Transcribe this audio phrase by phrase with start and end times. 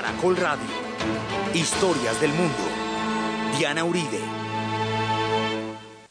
[0.00, 0.64] Caracol Radio.
[1.54, 2.54] Historias del mundo.
[3.58, 4.20] Diana Uribe.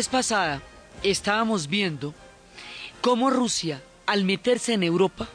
[0.07, 0.61] Pasada
[1.03, 2.13] estábamos viendo
[3.01, 5.27] cómo Rusia, al meterse en Europa,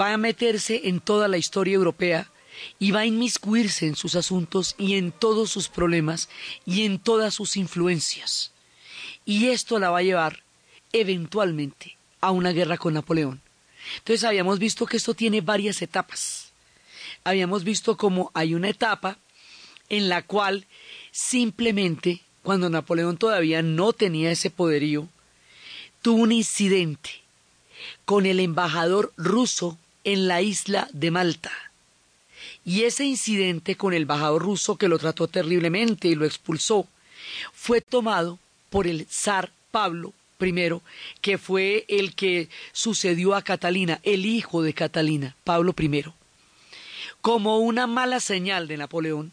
[0.00, 2.30] va a meterse en toda la historia europea
[2.78, 6.28] y va a inmiscuirse en sus asuntos y en todos sus problemas
[6.64, 8.52] y en todas sus influencias.
[9.24, 10.42] Y esto la va a llevar
[10.92, 13.40] eventualmente a una guerra con Napoleón.
[13.98, 16.52] Entonces habíamos visto que esto tiene varias etapas.
[17.24, 19.18] Habíamos visto cómo hay una etapa
[19.88, 20.66] en la cual
[21.10, 25.08] simplemente cuando Napoleón todavía no tenía ese poderío,
[26.02, 27.10] tuvo un incidente
[28.04, 31.52] con el embajador ruso en la isla de Malta.
[32.64, 36.86] Y ese incidente con el embajador ruso que lo trató terriblemente y lo expulsó,
[37.52, 38.38] fue tomado
[38.70, 40.80] por el zar Pablo I,
[41.20, 46.04] que fue el que sucedió a Catalina, el hijo de Catalina, Pablo I,
[47.20, 49.32] como una mala señal de Napoleón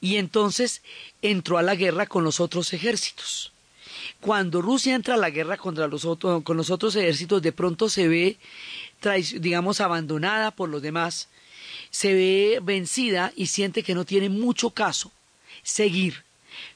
[0.00, 0.82] y entonces
[1.22, 3.52] entró a la guerra con los otros ejércitos.
[4.20, 6.06] Cuando Rusia entra a la guerra contra los
[6.44, 8.38] con los otros ejércitos, de pronto se ve,
[9.40, 11.28] digamos, abandonada por los demás,
[11.90, 15.12] se ve vencida y siente que no tiene mucho caso
[15.62, 16.24] seguir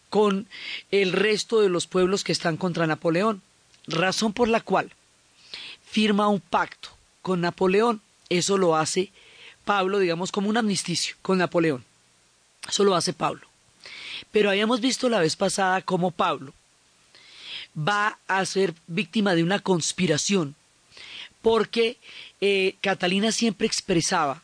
[0.09, 0.48] con
[0.91, 3.42] el resto de los pueblos que están contra Napoleón,
[3.87, 4.92] razón por la cual
[5.84, 6.91] firma un pacto
[7.22, 8.03] con Napoleón.
[8.28, 9.12] Eso lo hace
[9.65, 11.84] Pablo, digamos, como un amnisticio con Napoleón.
[12.69, 13.47] Eso lo hace Pablo.
[14.32, 16.53] Pero habíamos visto la vez pasada cómo Pablo
[17.76, 20.54] va a ser víctima de una conspiración,
[21.41, 21.97] porque
[22.41, 24.43] eh, Catalina siempre expresaba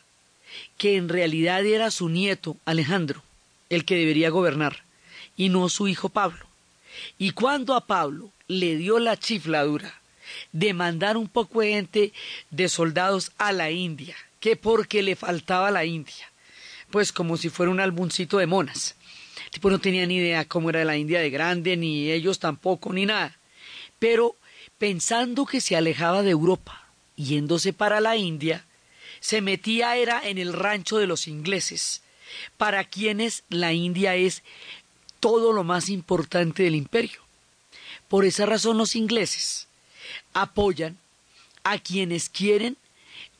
[0.78, 3.22] que en realidad era su nieto Alejandro
[3.68, 4.84] el que debería gobernar,
[5.36, 6.46] y no su hijo Pablo.
[7.18, 10.00] Y cuando a Pablo le dio la chifladura
[10.52, 12.12] de mandar un poco de gente
[12.50, 16.30] de soldados a la India, que porque le faltaba la India,
[16.90, 18.94] pues como si fuera un álbumcito de monas.
[19.50, 23.06] Tipo no tenía ni idea cómo era la India de grande, ni ellos tampoco, ni
[23.06, 23.36] nada.
[23.98, 24.36] Pero
[24.78, 26.86] pensando que se alejaba de Europa,
[27.16, 28.64] yéndose para la India,
[29.20, 32.02] se metía era en el rancho de los ingleses,
[32.56, 34.42] para quienes la India es
[35.20, 37.20] todo lo más importante del imperio.
[38.08, 39.66] Por esa razón los ingleses
[40.32, 40.98] apoyan
[41.64, 42.76] a quienes quieren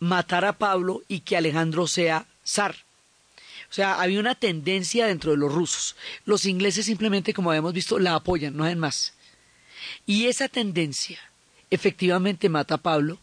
[0.00, 2.85] matar a Pablo y que Alejandro sea zar.
[3.70, 5.96] O sea, había una tendencia dentro de los rusos.
[6.24, 9.14] Los ingleses simplemente, como habíamos visto, la apoyan, no hacen más.
[10.06, 11.18] Y esa tendencia
[11.70, 13.18] efectivamente mata a Pablo.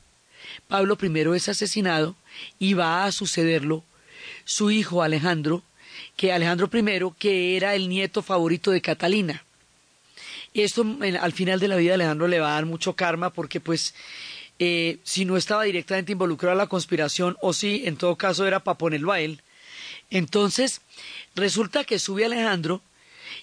[0.67, 2.15] Pablo primero es asesinado
[2.59, 3.83] y va a sucederlo
[4.45, 5.63] su hijo Alejandro,
[6.17, 9.43] que Alejandro I, que era el nieto favorito de Catalina.
[10.53, 10.85] Esto
[11.19, 13.95] al final de la vida Alejandro le va a dar mucho karma porque pues
[14.59, 18.59] eh, si no estaba directamente involucrado en la conspiración o si en todo caso era
[18.59, 19.41] para ponerlo a él,
[20.13, 20.81] entonces,
[21.35, 22.81] resulta que sube Alejandro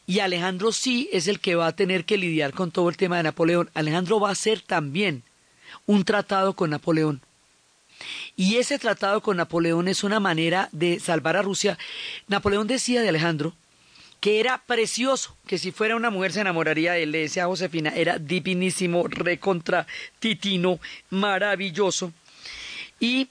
[0.06, 3.16] y Alejandro sí es el que va a tener que lidiar con todo el tema
[3.16, 3.70] de Napoleón.
[3.74, 5.24] Alejandro va a hacer también
[5.86, 7.22] un tratado con Napoleón.
[8.36, 11.76] Y ese tratado con Napoleón es una manera de salvar a Rusia.
[12.28, 13.52] Napoleón decía de Alejandro
[14.20, 17.48] que era precioso, que si fuera una mujer se enamoraría de él, le decía a
[17.48, 19.86] Josefina, era divinísimo, recontra,
[20.20, 20.78] titino,
[21.08, 22.12] maravilloso.
[23.00, 23.28] Y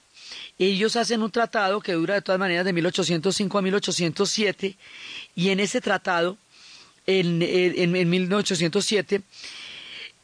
[0.66, 4.76] ellos hacen un tratado que dura de todas maneras de 1805 a 1807
[5.34, 6.36] y en ese tratado,
[7.06, 9.22] en, en, 1807,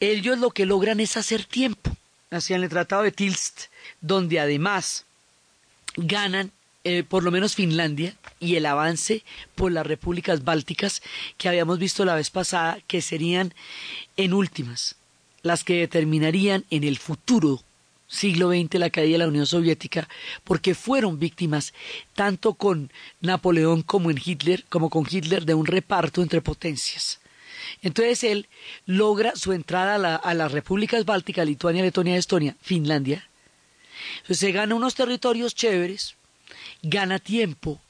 [0.01, 1.97] ellos lo que logran es hacer tiempo.
[2.31, 3.67] hacia el Tratado de Tilst,
[4.01, 5.05] donde además
[5.97, 6.51] ganan
[6.85, 9.25] eh, por lo menos Finlandia y el avance
[9.55, 11.03] por las repúblicas bálticas
[11.39, 13.55] que habíamos visto la vez pasada, que serían
[14.17, 14.97] en últimas
[15.43, 17.63] las que determinarían en el futuro
[18.09, 20.09] siglo XX la caída de la Unión Soviética,
[20.45, 21.75] porque fueron víctimas
[22.15, 27.21] tanto con Napoleón como en Hitler, como con Hitler de un reparto entre potencias.
[27.83, 28.49] Entonces él
[28.87, 33.29] logra su entrada a, la, a las repúblicas bálticas, Lituania, Letonia, Estonia, Finlandia.
[34.19, 36.15] Entonces se gana unos territorios chéveres,
[36.83, 37.81] gana tiempo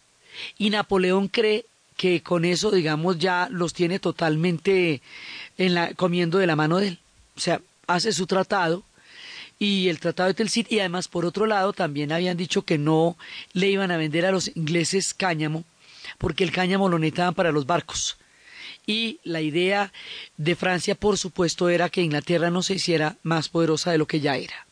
[0.59, 1.67] y Napoleón cree
[1.97, 5.01] que con eso, digamos, ya los tiene totalmente
[5.57, 6.99] en la, comiendo de la mano de él.
[7.37, 8.85] O sea, hace su tratado
[9.59, 13.17] y el tratado de Telcid y además por otro lado también habían dicho que no
[13.53, 15.65] le iban a vender a los ingleses cáñamo
[16.19, 18.17] porque el cáñamo lo necesitaban para los barcos.
[18.87, 19.93] Y la idea
[20.37, 24.21] de Francia, por supuesto, era que Inglaterra no se hiciera más poderosa de lo que
[24.21, 24.67] ya era.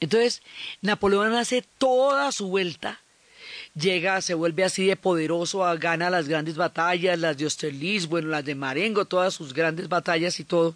[0.00, 0.42] Entonces,
[0.80, 3.00] Napoleón hace toda su vuelta
[3.74, 8.44] llega, se vuelve así de poderoso, gana las grandes batallas, las de Austerlitz, bueno, las
[8.44, 10.74] de Marengo, todas sus grandes batallas y todo.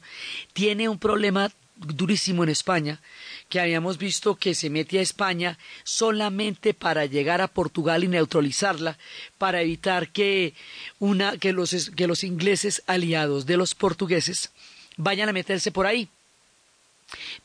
[0.53, 3.01] Tiene un problema durísimo en España,
[3.49, 8.99] que habíamos visto que se mete a España solamente para llegar a Portugal y neutralizarla,
[9.39, 10.55] para evitar que,
[10.99, 14.51] una, que, los, que los ingleses aliados de los portugueses
[14.97, 16.09] vayan a meterse por ahí.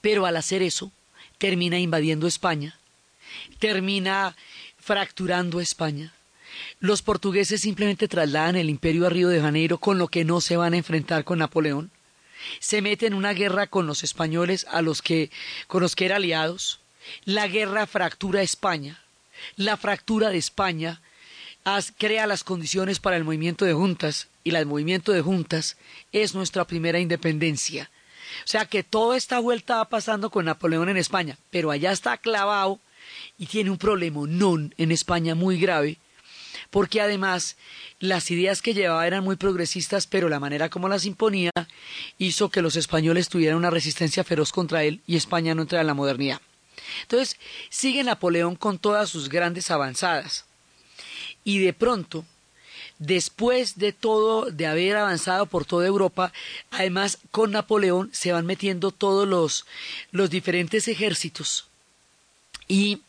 [0.01, 0.91] Pero al hacer eso,
[1.37, 2.77] termina invadiendo España,
[3.59, 4.35] termina
[4.79, 6.13] fracturando España.
[6.79, 10.57] Los portugueses simplemente trasladan el imperio a Río de Janeiro con lo que no se
[10.57, 11.91] van a enfrentar con Napoleón.
[12.59, 15.31] Se meten en una guerra con los españoles a los que,
[15.67, 16.79] con los que eran aliados.
[17.25, 19.01] La guerra fractura España.
[19.55, 21.01] La fractura de España
[21.97, 25.77] crea las condiciones para el movimiento de juntas y el movimiento de juntas
[26.11, 27.89] es nuestra primera independencia.
[28.45, 32.17] O sea que toda esta vuelta va pasando con Napoleón en España, pero allá está
[32.17, 32.79] clavado
[33.37, 35.97] y tiene un problema non en España muy grave,
[36.69, 37.57] porque además
[37.99, 41.51] las ideas que llevaba eran muy progresistas, pero la manera como las imponía
[42.17, 45.87] hizo que los españoles tuvieran una resistencia feroz contra él y España no entrara en
[45.87, 46.41] la modernidad.
[47.03, 47.37] Entonces
[47.69, 50.45] sigue Napoleón con todas sus grandes avanzadas.
[51.43, 52.25] Y de pronto,
[52.99, 56.31] después de todo, de haber avanzado por toda Europa,
[56.71, 59.65] además con Napoleón se van metiendo todos los,
[60.11, 61.67] los diferentes ejércitos.
[62.67, 63.01] Y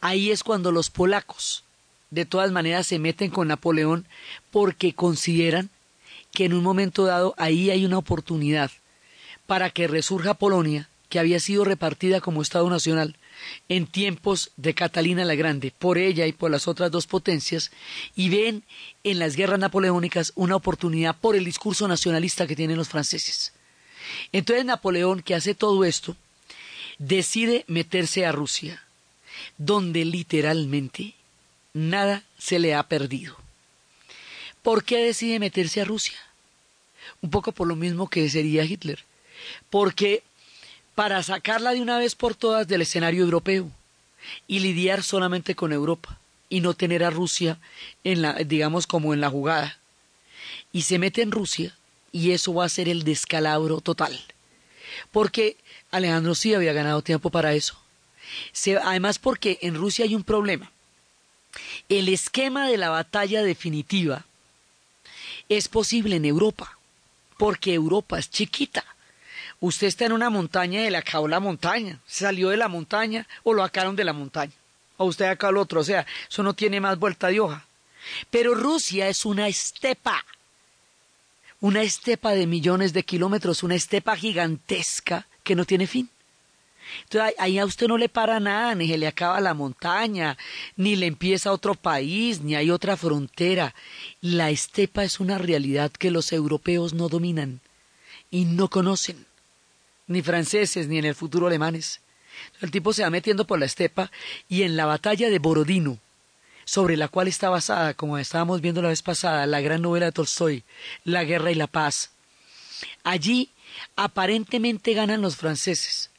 [0.00, 1.62] Ahí es cuando los polacos,
[2.10, 4.06] de todas maneras, se meten con Napoleón
[4.50, 5.70] porque consideran
[6.32, 8.70] que en un momento dado ahí hay una oportunidad
[9.46, 13.16] para que resurja Polonia, que había sido repartida como Estado Nacional
[13.68, 17.72] en tiempos de Catalina la Grande, por ella y por las otras dos potencias,
[18.14, 18.62] y ven
[19.02, 23.52] en las guerras napoleónicas una oportunidad por el discurso nacionalista que tienen los franceses.
[24.32, 26.16] Entonces Napoleón, que hace todo esto,
[26.98, 28.82] decide meterse a Rusia
[29.58, 31.14] donde literalmente
[31.72, 33.36] nada se le ha perdido.
[34.62, 36.18] ¿Por qué decide meterse a Rusia?
[37.22, 39.04] Un poco por lo mismo que sería Hitler.
[39.70, 40.22] Porque
[40.94, 43.70] para sacarla de una vez por todas del escenario europeo
[44.46, 46.18] y lidiar solamente con Europa
[46.48, 47.58] y no tener a Rusia
[48.04, 49.78] en la digamos como en la jugada.
[50.72, 51.74] Y se mete en Rusia
[52.12, 54.20] y eso va a ser el descalabro total.
[55.10, 55.56] Porque
[55.90, 57.80] Alejandro sí había ganado tiempo para eso
[58.82, 60.70] además porque en Rusia hay un problema.
[61.88, 64.24] El esquema de la batalla definitiva
[65.48, 66.78] es posible en Europa,
[67.36, 68.84] porque Europa es chiquita.
[69.58, 73.52] Usted está en una montaña y le acabó la montaña, salió de la montaña o
[73.52, 74.52] lo sacaron de la montaña,
[74.96, 77.66] o usted acá al otro, o sea, eso no tiene más vuelta de hoja.
[78.30, 80.24] Pero Rusia es una estepa,
[81.60, 86.08] una estepa de millones de kilómetros, una estepa gigantesca que no tiene fin.
[87.04, 90.36] Entonces ahí a usted no le para nada, ni se le acaba la montaña,
[90.76, 93.74] ni le empieza otro país, ni hay otra frontera.
[94.20, 97.60] La estepa es una realidad que los europeos no dominan
[98.30, 99.26] y no conocen,
[100.06, 102.00] ni franceses, ni en el futuro alemanes.
[102.60, 104.10] El tipo se va metiendo por la estepa
[104.48, 105.98] y en la batalla de Borodino,
[106.64, 110.12] sobre la cual está basada, como estábamos viendo la vez pasada, la gran novela de
[110.12, 110.62] Tolstoy,
[111.04, 112.10] La guerra y la paz.
[113.02, 113.50] Allí
[113.96, 116.09] aparentemente ganan los franceses,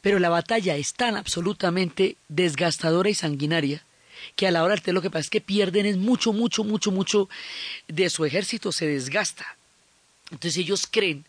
[0.00, 3.84] pero la batalla es tan absolutamente desgastadora y sanguinaria
[4.34, 6.90] que a la hora de lo que pasa es que pierden es mucho, mucho, mucho,
[6.90, 7.28] mucho
[7.88, 9.56] de su ejército se desgasta.
[10.30, 11.24] Entonces ellos creen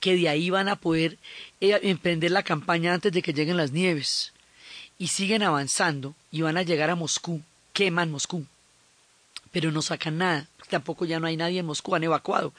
[0.00, 1.18] que de ahí van a poder
[1.60, 4.32] eh, emprender la campaña antes de que lleguen las nieves.
[4.98, 8.46] Y siguen avanzando y van a llegar a Moscú, queman Moscú,
[9.52, 10.48] pero no sacan nada.
[10.70, 12.52] Tampoco ya no hay nadie en Moscú, han evacuado.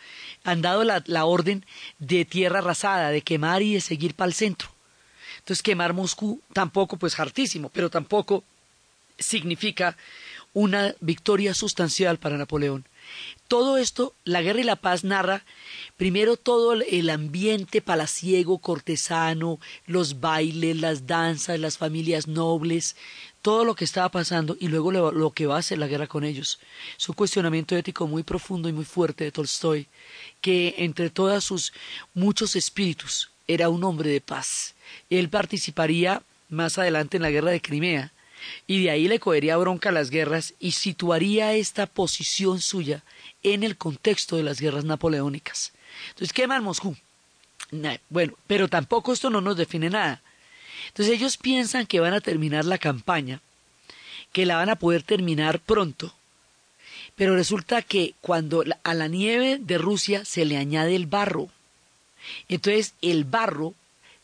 [0.43, 1.65] Han dado la, la orden
[1.99, 4.69] de tierra arrasada, de quemar y de seguir para el centro.
[5.47, 8.43] Entonces quemar Moscú tampoco, pues hartísimo, pero tampoco
[9.17, 9.95] significa
[10.51, 12.83] una victoria sustancial para Napoleón.
[13.47, 15.45] Todo esto, la guerra y la paz narra
[15.95, 22.97] primero todo el ambiente palaciego, cortesano, los bailes, las danzas, las familias nobles,
[23.41, 26.25] todo lo que estaba pasando y luego lo, que va a hacer la guerra con
[26.25, 26.59] ellos.
[26.97, 29.87] Es un cuestionamiento ético muy profundo y muy fuerte de Tolstoy,
[30.41, 31.71] que entre todos sus
[32.13, 34.75] muchos espíritus era un hombre de paz.
[35.09, 38.11] Él participaría más adelante en la guerra de Crimea
[38.65, 43.03] y de ahí le cogería bronca a las guerras y situaría esta posición suya
[43.43, 45.73] en el contexto de las guerras napoleónicas.
[46.09, 46.95] Entonces queman Moscú.
[48.09, 50.21] Bueno, pero tampoco esto no nos define nada.
[50.89, 53.41] Entonces ellos piensan que van a terminar la campaña,
[54.31, 56.13] que la van a poder terminar pronto,
[57.15, 61.49] pero resulta que cuando a la nieve de Rusia se le añade el barro,
[62.49, 63.73] entonces el barro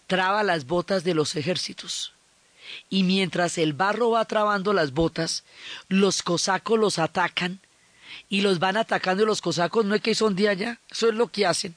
[0.08, 2.14] traba las botas de los ejércitos
[2.90, 5.44] y mientras el barro va trabando las botas,
[5.90, 7.60] los cosacos los atacan
[8.30, 11.16] y los van atacando y los cosacos no es que son de allá, eso es
[11.16, 11.76] lo que hacen.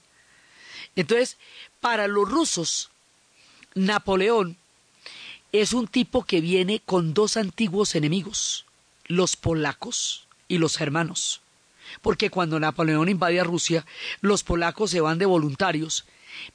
[0.94, 1.36] Entonces,
[1.80, 2.90] para los rusos,
[3.74, 4.56] Napoleón
[5.52, 8.64] es un tipo que viene con dos antiguos enemigos,
[9.06, 11.40] los polacos y los germanos.
[12.02, 13.86] Porque cuando Napoleón invade a Rusia,
[14.20, 16.04] los polacos se van de voluntarios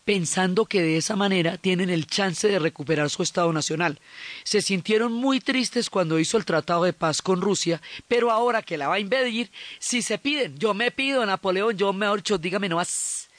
[0.04, 4.00] pensando que de esa manera tienen el chance de recuperar su Estado nacional.
[4.44, 8.78] Se sintieron muy tristes cuando hizo el Tratado de Paz con Rusia, pero ahora que
[8.78, 12.70] la va a invadir, si se piden, yo me pido, Napoleón, yo mejor dicho, dígame
[12.70, 13.30] no más.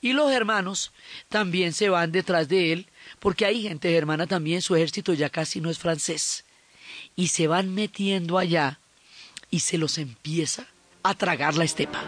[0.00, 0.92] Y los hermanos
[1.28, 2.86] también se van detrás de él,
[3.18, 6.44] porque hay gente germana también, su ejército ya casi no es francés.
[7.16, 8.78] Y se van metiendo allá
[9.50, 10.66] y se los empieza
[11.02, 12.02] a tragar la estepa.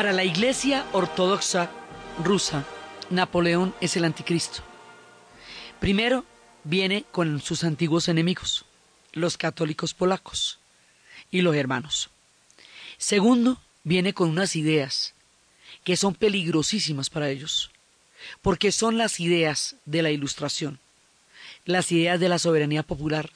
[0.00, 1.70] Para la Iglesia Ortodoxa
[2.24, 2.64] rusa,
[3.10, 4.62] Napoleón es el anticristo.
[5.78, 6.24] Primero,
[6.64, 8.64] viene con sus antiguos enemigos,
[9.12, 10.58] los católicos polacos
[11.30, 12.08] y los hermanos.
[12.96, 15.12] Segundo, viene con unas ideas
[15.84, 17.70] que son peligrosísimas para ellos,
[18.40, 20.78] porque son las ideas de la ilustración,
[21.66, 23.28] las ideas de la soberanía popular,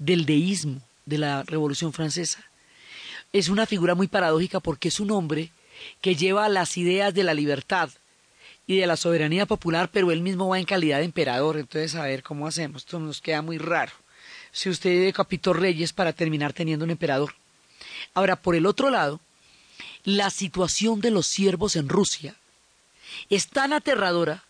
[0.00, 2.44] del deísmo de la Revolución Francesa.
[3.32, 5.52] Es una figura muy paradójica porque es un hombre
[6.00, 7.90] que lleva las ideas de la libertad
[8.66, 11.56] y de la soberanía popular, pero él mismo va en calidad de emperador.
[11.58, 12.82] Entonces, a ver cómo hacemos.
[12.82, 13.92] Esto nos queda muy raro.
[14.52, 17.34] Si usted decapitó reyes para terminar teniendo un emperador.
[18.14, 19.20] Ahora, por el otro lado,
[20.04, 22.36] la situación de los siervos en Rusia
[23.30, 24.44] es tan aterradora,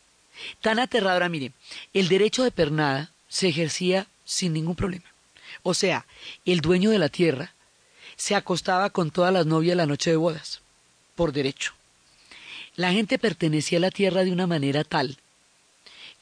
[0.61, 1.53] tan aterradora, mire,
[1.93, 5.05] el derecho de pernada se ejercía sin ningún problema.
[5.63, 6.07] O sea,
[6.45, 7.55] el dueño de la tierra
[8.17, 10.62] se acostaba con todas las novias la noche de bodas
[11.15, 11.73] por derecho.
[12.75, 15.19] La gente pertenecía a la tierra de una manera tal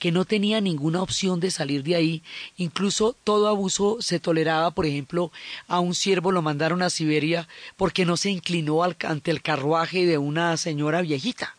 [0.01, 2.23] que no tenía ninguna opción de salir de ahí,
[2.57, 5.31] incluso todo abuso se toleraba, por ejemplo,
[5.69, 10.17] a un siervo lo mandaron a Siberia porque no se inclinó ante el carruaje de
[10.17, 11.55] una señora viejita.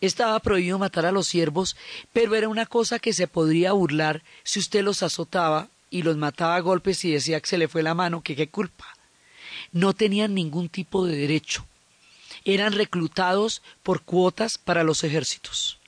[0.00, 1.76] Estaba prohibido matar a los siervos,
[2.12, 6.56] pero era una cosa que se podría burlar si usted los azotaba y los mataba
[6.56, 8.86] a golpes y decía que se le fue la mano, que qué culpa.
[9.70, 11.64] No tenían ningún tipo de derecho
[12.44, 15.78] eran reclutados por cuotas para los ejércitos.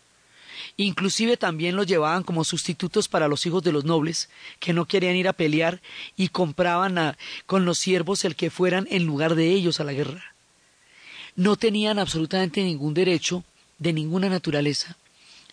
[0.77, 5.15] Inclusive también los llevaban como sustitutos para los hijos de los nobles, que no querían
[5.15, 5.81] ir a pelear
[6.17, 10.35] y compraban con los siervos el que fueran en lugar de ellos a la guerra.
[11.37, 13.45] No tenían absolutamente ningún derecho
[13.79, 14.97] de ninguna naturaleza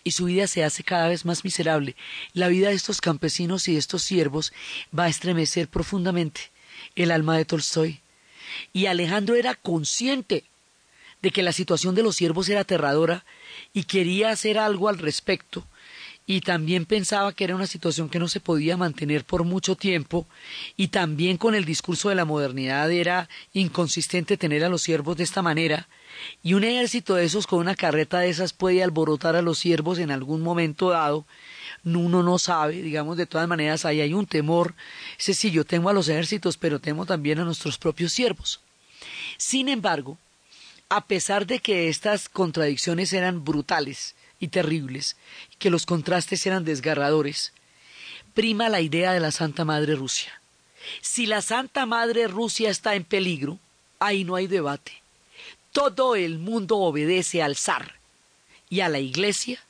[0.04, 1.96] y su vida se hace cada vez más miserable.
[2.32, 4.52] La vida de estos campesinos y de estos siervos
[4.96, 6.50] va a estremecer profundamente
[6.96, 8.00] el alma de Tolstoy.
[8.72, 10.44] Y Alejandro era consciente
[11.22, 13.24] de que la situación de los siervos era aterradora
[13.72, 15.64] y quería hacer algo al respecto,
[16.26, 20.26] y también pensaba que era una situación que no se podía mantener por mucho tiempo,
[20.76, 25.24] y también con el discurso de la modernidad era inconsistente tener a los siervos de
[25.24, 25.88] esta manera,
[26.42, 29.98] y un ejército de esos con una carreta de esas puede alborotar a los siervos
[29.98, 31.24] en algún momento dado,
[31.84, 34.74] uno no sabe, digamos, de todas maneras ahí hay un temor,
[35.18, 38.60] ese sí, yo temo a los ejércitos, pero temo también a nuestros propios siervos.
[39.36, 40.16] Sin embargo,
[40.94, 45.16] a pesar de que estas contradicciones eran brutales y terribles,
[45.58, 47.54] que los contrastes eran desgarradores,
[48.34, 50.42] prima la idea de la Santa Madre Rusia.
[51.00, 53.58] Si la Santa Madre Rusia está en peligro,
[54.00, 54.92] ahí no hay debate.
[55.72, 57.94] Todo el mundo obedece al zar
[58.68, 59.64] y a la iglesia,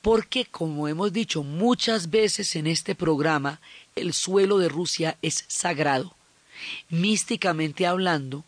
[0.00, 3.60] porque, como hemos dicho muchas veces en este programa,
[3.96, 6.14] el suelo de Rusia es sagrado.
[6.88, 8.44] Místicamente hablando,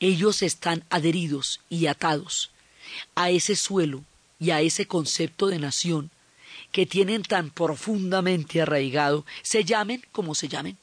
[0.00, 2.50] ellos están adheridos y atados
[3.14, 4.04] a ese suelo
[4.38, 6.10] y a ese concepto de nación
[6.72, 10.76] que tienen tan profundamente arraigado, se llamen como se llamen.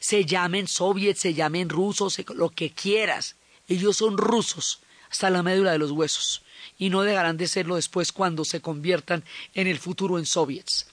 [0.00, 3.36] Se llamen soviets, se llamen rusos, lo que quieras.
[3.68, 6.42] Ellos son rusos hasta la médula de los huesos
[6.78, 10.86] y no dejarán de serlo después cuando se conviertan en el futuro en soviets.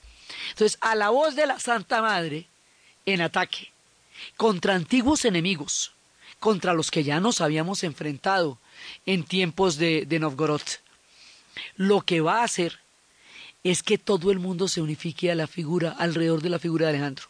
[0.49, 2.47] Entonces, a la voz de la Santa Madre,
[3.05, 3.71] en ataque,
[4.37, 5.91] contra antiguos enemigos,
[6.43, 8.57] contra los que ya nos habíamos enfrentado
[9.05, 10.59] en tiempos de, de Novgorod,
[11.77, 12.79] lo que va a hacer
[13.63, 16.97] es que todo el mundo se unifique a la figura, alrededor de la figura de
[16.97, 17.27] Alejandro.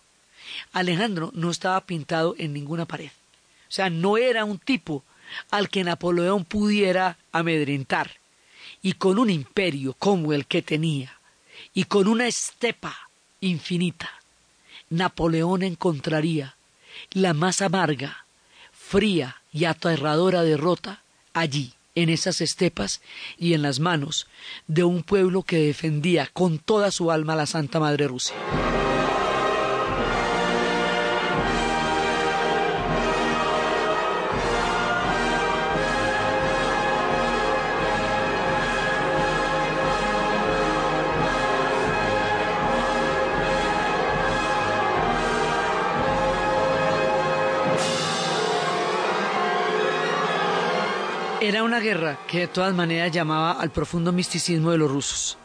[0.72, 3.12] Alejandro no estaba pintado en ninguna pared.
[3.70, 5.04] O sea, no era un tipo
[5.52, 8.14] al que Napoleón pudiera amedrentar.
[8.82, 11.20] Y con un imperio como el que tenía,
[11.76, 12.98] y con una estepa
[13.42, 14.10] infinita,
[14.90, 16.56] Napoleón encontraría
[17.12, 18.23] la más amarga,
[18.94, 21.02] fría y aterradora derrota
[21.34, 23.02] allí, en esas estepas
[23.40, 24.28] y en las manos
[24.68, 28.36] de un pueblo que defendía con toda su alma a la Santa Madre Rusia.
[51.44, 55.38] Era una guerra que de todas maneras llamaba al profundo misticismo de los rusos.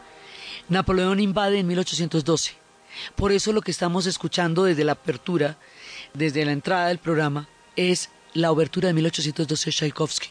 [0.69, 2.53] Napoleón invade en 1812.
[3.17, 5.57] Por eso lo que estamos escuchando desde la apertura,
[6.13, 10.29] desde la entrada del programa, es la obertura de 1812 de Tchaikovsky,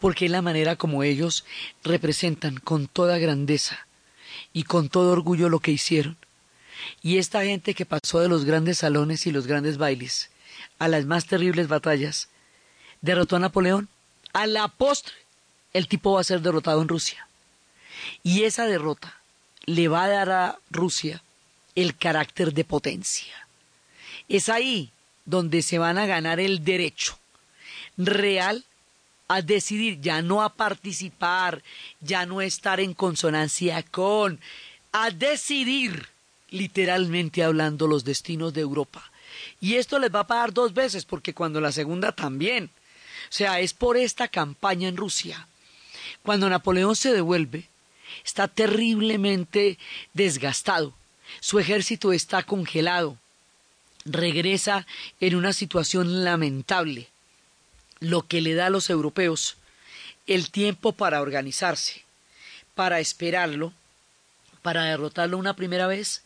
[0.00, 1.44] porque es la manera como ellos
[1.84, 3.86] representan con toda grandeza
[4.52, 6.16] y con todo orgullo lo que hicieron.
[7.02, 10.32] Y esta gente que pasó de los grandes salones y los grandes bailes
[10.80, 12.30] a las más terribles batallas,
[13.00, 13.88] derrotó a Napoleón
[14.32, 15.14] a la postre,
[15.72, 17.26] el tipo va a ser derrotado en Rusia.
[18.22, 19.20] Y esa derrota
[19.66, 21.22] le va a dar a Rusia
[21.74, 23.46] el carácter de potencia.
[24.28, 24.90] Es ahí
[25.24, 27.18] donde se van a ganar el derecho
[27.96, 28.64] real
[29.28, 31.62] a decidir, ya no a participar,
[32.00, 34.40] ya no estar en consonancia con,
[34.92, 36.08] a decidir,
[36.50, 39.10] literalmente hablando, los destinos de Europa.
[39.60, 42.70] Y esto les va a pagar dos veces, porque cuando la segunda también
[43.30, 45.46] sea, es por esta campaña en Rusia.
[46.22, 47.68] Cuando Napoleón se devuelve,
[48.24, 49.78] está terriblemente
[50.14, 50.94] desgastado.
[51.40, 53.16] Su ejército está congelado.
[54.04, 54.86] Regresa
[55.20, 57.08] en una situación lamentable,
[58.00, 59.56] lo que le da a los europeos
[60.26, 62.04] el tiempo para organizarse,
[62.74, 63.72] para esperarlo,
[64.62, 66.22] para derrotarlo una primera vez,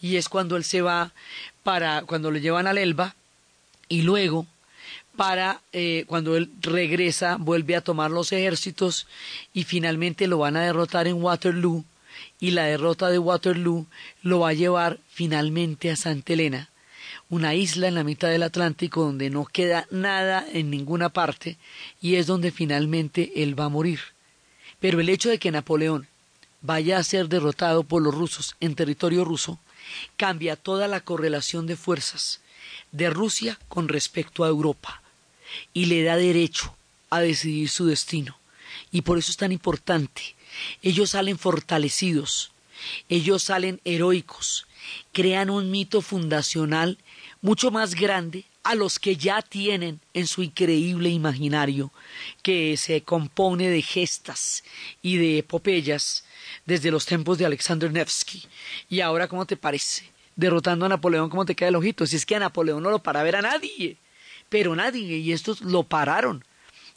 [0.00, 1.12] y es cuando él se va
[1.62, 3.14] para cuando lo llevan al Elba
[3.88, 4.46] y luego
[5.16, 9.06] para eh, cuando él regresa, vuelve a tomar los ejércitos
[9.52, 11.84] y finalmente lo van a derrotar en Waterloo
[12.40, 13.86] y la derrota de Waterloo
[14.22, 16.68] lo va a llevar finalmente a Santa Elena,
[17.30, 21.56] una isla en la mitad del Atlántico donde no queda nada en ninguna parte
[22.00, 24.00] y es donde finalmente él va a morir.
[24.80, 26.08] Pero el hecho de que Napoleón
[26.60, 29.58] vaya a ser derrotado por los rusos en territorio ruso
[30.16, 32.40] cambia toda la correlación de fuerzas
[32.90, 35.03] de Rusia con respecto a Europa
[35.72, 36.74] y le da derecho
[37.10, 38.36] a decidir su destino.
[38.90, 40.34] Y por eso es tan importante.
[40.82, 42.52] Ellos salen fortalecidos,
[43.08, 44.66] ellos salen heroicos,
[45.12, 46.98] crean un mito fundacional
[47.40, 51.92] mucho más grande a los que ya tienen en su increíble imaginario,
[52.42, 54.64] que se compone de gestas
[55.02, 56.24] y de epopeyas
[56.64, 58.44] desde los tiempos de Alexander Nevsky.
[58.88, 60.04] Y ahora, ¿cómo te parece?
[60.34, 62.06] Derrotando a Napoleón, ¿cómo te queda el ojito?
[62.06, 63.98] Si es que a Napoleón no lo para ver a nadie
[64.54, 66.44] pero nadie, y estos lo pararon.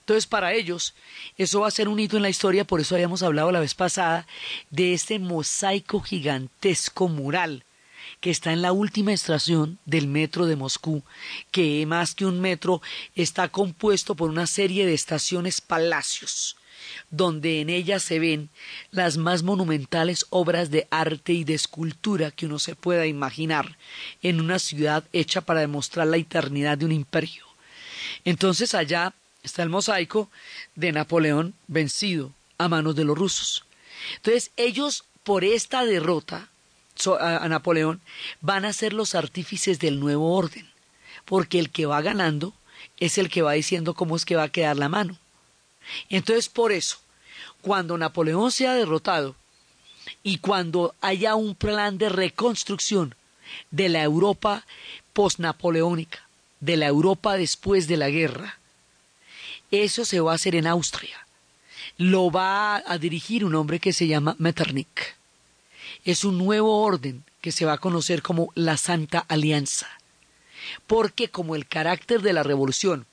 [0.02, 0.93] Entonces, para ellos,
[1.39, 3.74] eso va a ser un hito en la historia, por eso habíamos hablado la vez
[3.74, 4.28] pasada
[4.70, 7.63] de este mosaico gigantesco mural
[8.22, 11.02] que está en la última estación del metro de Moscú,
[11.50, 12.80] que más que un metro
[13.15, 16.58] está compuesto por una serie de estaciones palacios,
[17.10, 18.50] donde en ellas se ven
[18.91, 23.80] las más monumentales obras de arte y de escultura que uno se pueda imaginar
[24.22, 27.47] en una ciudad hecha para demostrar la eternidad de un imperio.
[28.28, 30.30] Entonces allá está el mosaico
[30.76, 33.63] de Napoleón vencido a manos de los rusos.
[34.18, 36.50] Entonces ellos por esta derrota
[37.22, 38.02] a Napoleón
[38.42, 40.70] van a ser los artífices del nuevo orden,
[41.24, 42.54] porque el que va ganando
[42.98, 45.18] es el que va diciendo cómo es que va a quedar la mano.
[46.10, 46.98] Entonces, por eso,
[47.62, 49.38] cuando Napoleón sea derrotado
[50.22, 53.16] y cuando haya un plan de reconstrucción
[53.72, 54.66] de la Europa
[55.13, 56.27] postnapoleónica,
[56.60, 58.60] de la Europa después de la guerra,
[59.72, 61.28] eso se va a hacer en Austria.
[61.98, 65.15] Lo va a dirigir un hombre que se llama Metternich.
[66.06, 69.88] Es un nuevo orden que se va a conocer como la Santa Alianza.
[70.86, 73.06] Porque como el carácter de la revolución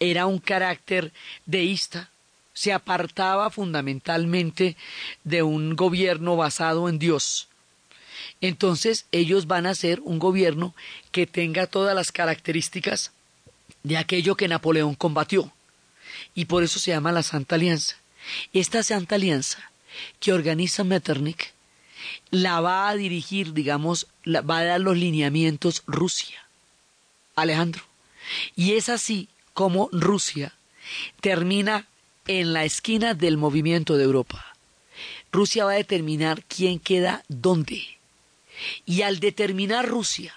[0.00, 1.12] era un carácter
[1.46, 2.10] deísta,
[2.52, 4.76] se apartaba fundamentalmente
[5.24, 7.48] de un gobierno basado en Dios.
[8.40, 10.74] Entonces ellos van a ser un gobierno
[11.12, 13.12] que tenga todas las características
[13.82, 15.52] de aquello que Napoleón combatió.
[16.34, 17.96] Y por eso se llama la Santa Alianza.
[18.52, 19.70] Esta Santa Alianza
[20.20, 21.52] que organiza Metternich
[22.30, 26.44] la va a dirigir, digamos, va a dar los lineamientos Rusia.
[27.36, 27.82] Alejandro.
[28.56, 30.54] Y es así como Rusia
[31.20, 31.86] termina
[32.26, 34.54] en la esquina del movimiento de Europa.
[35.32, 37.82] Rusia va a determinar quién queda dónde.
[38.84, 40.34] Y al determinar Rusia,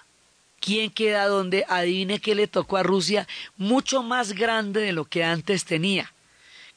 [0.60, 3.27] quién queda dónde, adivine qué le tocó a Rusia,
[3.58, 6.13] mucho más grande de lo que antes tenía,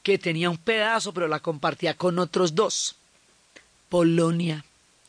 [0.03, 2.95] que tenía un pedazo, pero la compartía con otros dos.
[3.89, 4.63] Polonia,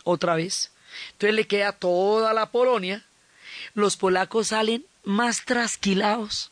[0.05, 0.73] otra vez.
[1.13, 3.05] Entonces le queda toda la Polonia.
[3.75, 6.51] Los polacos salen más trasquilados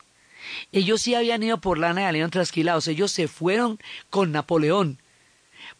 [0.71, 2.87] ellos sí habían ido por lana y salieron trasquilados.
[2.87, 4.99] Ellos se fueron con Napoleón,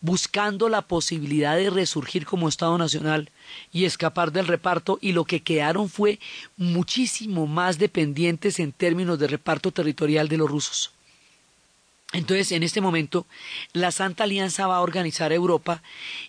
[0.02, 3.30] buscando la posibilidad de resurgir como Estado Nacional
[3.72, 6.20] y escapar del reparto, y lo que quedaron fue
[6.58, 10.92] muchísimo más dependientes en términos de reparto territorial de los rusos.
[12.14, 13.26] Entonces, en este momento,
[13.72, 15.82] la Santa Alianza va a organizar Europa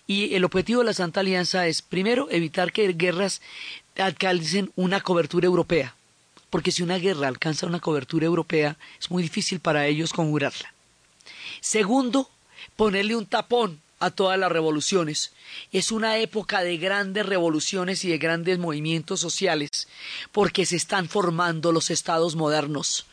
[0.07, 3.41] y el objetivo de la Santa Alianza es, primero, evitar que guerras
[3.97, 5.93] alcancen una cobertura europea
[6.53, 10.71] porque si una guerra alcanza una cobertura europea, es muy difícil para ellos conjurarla.
[11.61, 12.29] Segundo,
[12.75, 15.31] ponerle un tapón a todas las revoluciones.
[15.71, 19.87] Es una época de grandes revoluciones y de grandes movimientos sociales,
[20.31, 23.05] porque se están formando los estados modernos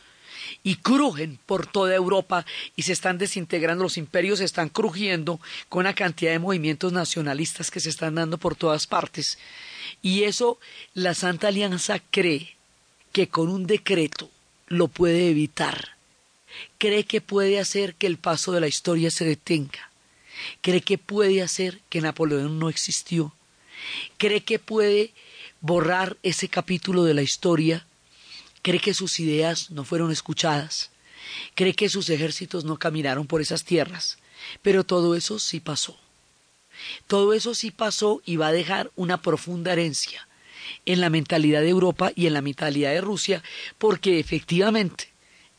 [0.63, 2.45] y crujen por toda Europa
[2.75, 7.71] y se están desintegrando, los imperios se están crujiendo con una cantidad de movimientos nacionalistas
[7.71, 9.37] que se están dando por todas partes.
[10.01, 10.59] Y eso
[10.93, 12.55] la Santa Alianza cree
[13.11, 14.29] que con un decreto
[14.67, 16.00] lo puede evitar.
[16.77, 19.91] Cree que puede hacer que el paso de la historia se detenga.
[20.61, 23.33] Cree que puede hacer que Napoleón no existió.
[24.17, 25.13] Cree que puede
[25.59, 27.85] borrar ese capítulo de la historia.
[28.61, 30.91] Cree que sus ideas no fueron escuchadas.
[31.55, 34.17] Cree que sus ejércitos no caminaron por esas tierras.
[34.61, 35.97] Pero todo eso sí pasó.
[37.07, 40.27] Todo eso sí pasó y va a dejar una profunda herencia
[40.85, 43.43] en la mentalidad de Europa y en la mentalidad de Rusia,
[43.77, 45.10] porque efectivamente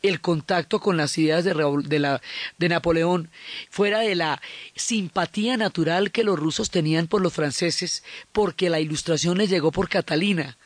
[0.03, 2.19] el contacto con las ideas de, de,
[2.57, 3.31] de, Napoleón,
[3.69, 4.41] fuera de la
[4.75, 9.89] simpatía natural que los rusos tenían por los franceses, porque la ilustración les llegó por
[9.89, 10.57] Catalina.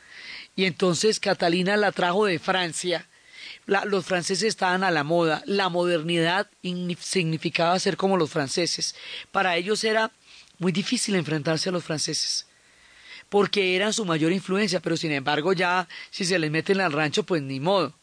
[0.56, 3.06] Y entonces Catalina la trajo de Francia.
[3.66, 5.42] los franceses estaban a la moda.
[5.46, 6.48] La modernidad
[6.98, 8.96] significaba ser como los franceses.
[9.30, 10.10] Para ellos era
[10.58, 12.44] muy difícil enfrentarse a los franceses
[13.28, 17.24] porque eran su mayor influencia, pero sin embargo ya si se les meten al rancho,
[17.24, 17.94] pues ni modo.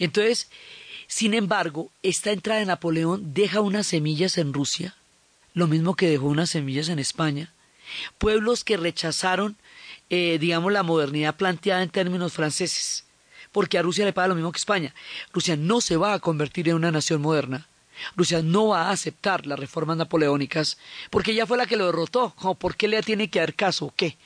[0.00, 0.50] Entonces,
[1.06, 4.96] sin embargo, esta entrada de Napoleón deja unas semillas en Rusia,
[5.54, 7.52] lo mismo que dejó unas semillas en España,
[8.18, 9.56] pueblos que rechazaron,
[10.08, 13.04] eh, digamos, la modernidad planteada en términos franceses,
[13.52, 14.94] porque a Rusia le paga lo mismo que España.
[15.32, 17.68] Rusia no se va a convertir en una nación moderna.
[18.16, 20.78] Rusia no va a aceptar las reformas napoleónicas
[21.10, 22.34] porque ella fue la que lo derrotó.
[22.58, 24.16] ¿Por qué le tiene que dar caso qué?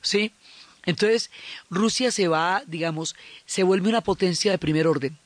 [0.00, 0.32] ¿sí?
[0.86, 1.30] Entonces,
[1.68, 5.18] Rusia se va, digamos, se vuelve una potencia de primer orden.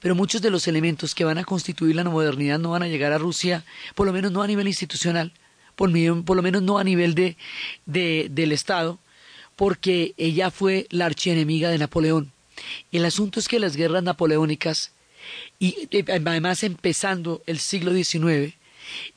[0.00, 3.12] Pero muchos de los elementos que van a constituir la modernidad no van a llegar
[3.12, 5.32] a Rusia, por lo menos no a nivel institucional,
[5.74, 7.36] por, lo menos no a nivel de,
[7.84, 8.98] de, del Estado,
[9.56, 12.32] porque ella fue la archienemiga de Napoleón.
[12.92, 14.92] El asunto es que las guerras napoleónicas,
[15.58, 18.54] y eh, además empezando el siglo XIX,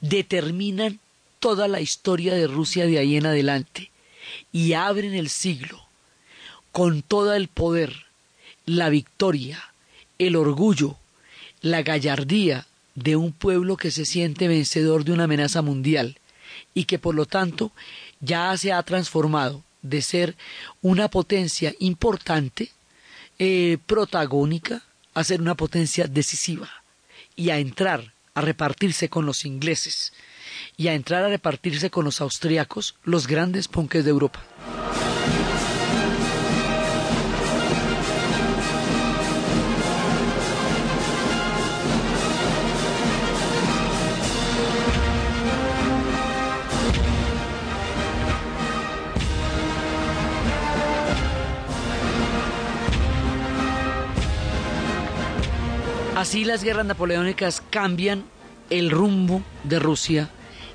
[0.01, 0.99] determinan
[1.39, 3.88] toda la historia de Rusia de ahí en adelante
[4.52, 5.86] y abren el siglo.
[6.72, 8.06] Con todo el poder,
[8.65, 9.74] la victoria,
[10.18, 10.98] el orgullo,
[11.62, 16.18] la gallardía de un pueblo que se siente vencedor de una amenaza mundial
[16.74, 17.72] y que por lo tanto
[18.20, 20.36] ya se ha transformado de ser
[20.82, 22.72] una potencia importante,
[23.39, 26.70] eh, protagónica, a ser una potencia decisiva
[27.36, 30.13] y a entrar a repartirse con los ingleses
[30.78, 34.42] y a entrar a repartirse con los austríacos los grandes ponques de Europa.
[56.20, 58.26] Así las guerras napoleónicas cambian
[58.70, 60.30] el rumbo de Rusia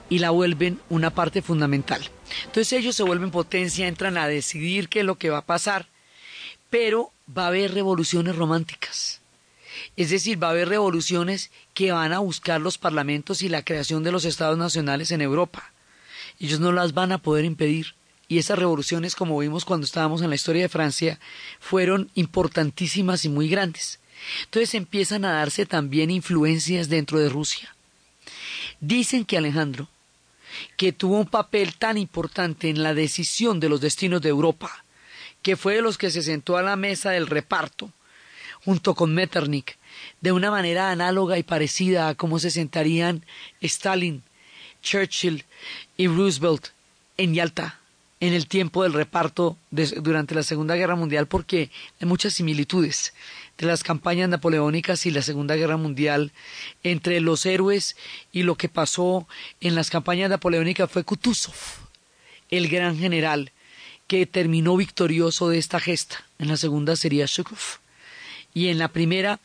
[0.09, 2.03] y la vuelven una parte fundamental.
[2.45, 5.89] Entonces ellos se vuelven potencia, entran a decidir qué es lo que va a pasar,
[6.71, 9.21] pero va a haber revoluciones románticas.
[9.97, 14.03] Es decir, va a haber revoluciones que van a buscar los parlamentos y la creación
[14.03, 15.73] de los estados nacionales en Europa.
[16.41, 17.95] Ellos no las van a poder impedir.
[18.27, 21.21] Y esas revoluciones, como vimos cuando estábamos en la historia de Francia,
[21.61, 24.01] fueron importantísimas y muy grandes.
[24.45, 27.75] Entonces empiezan a darse también influencias dentro de Rusia.
[28.81, 29.89] Dicen que Alejandro,
[30.77, 34.85] que tuvo un papel tan importante en la decisión de los destinos de Europa,
[35.43, 37.93] que fue de los que se sentó a la mesa del reparto,
[38.65, 39.77] junto con Metternich,
[40.21, 43.25] de una manera análoga y parecida a cómo se sentarían
[43.61, 44.23] Stalin,
[44.83, 45.45] Churchill
[45.97, 46.69] y Roosevelt
[47.17, 47.79] en Yalta
[48.21, 53.13] en el tiempo del reparto durante la Segunda Guerra Mundial porque hay muchas similitudes
[53.59, 56.33] de las campañas napoleónicas y la Segunda Guerra Mundial
[56.83, 57.97] entre los héroes
[58.33, 59.29] y lo que pasó
[59.61, 61.55] en las campañas napoleónicas fue Kutuzov,
[62.51, 63.53] el gran general
[64.07, 66.25] que terminó victorioso de esta gesta.
[66.39, 67.81] En la segunda sería Shukov.
[68.53, 69.41] Y en la primera,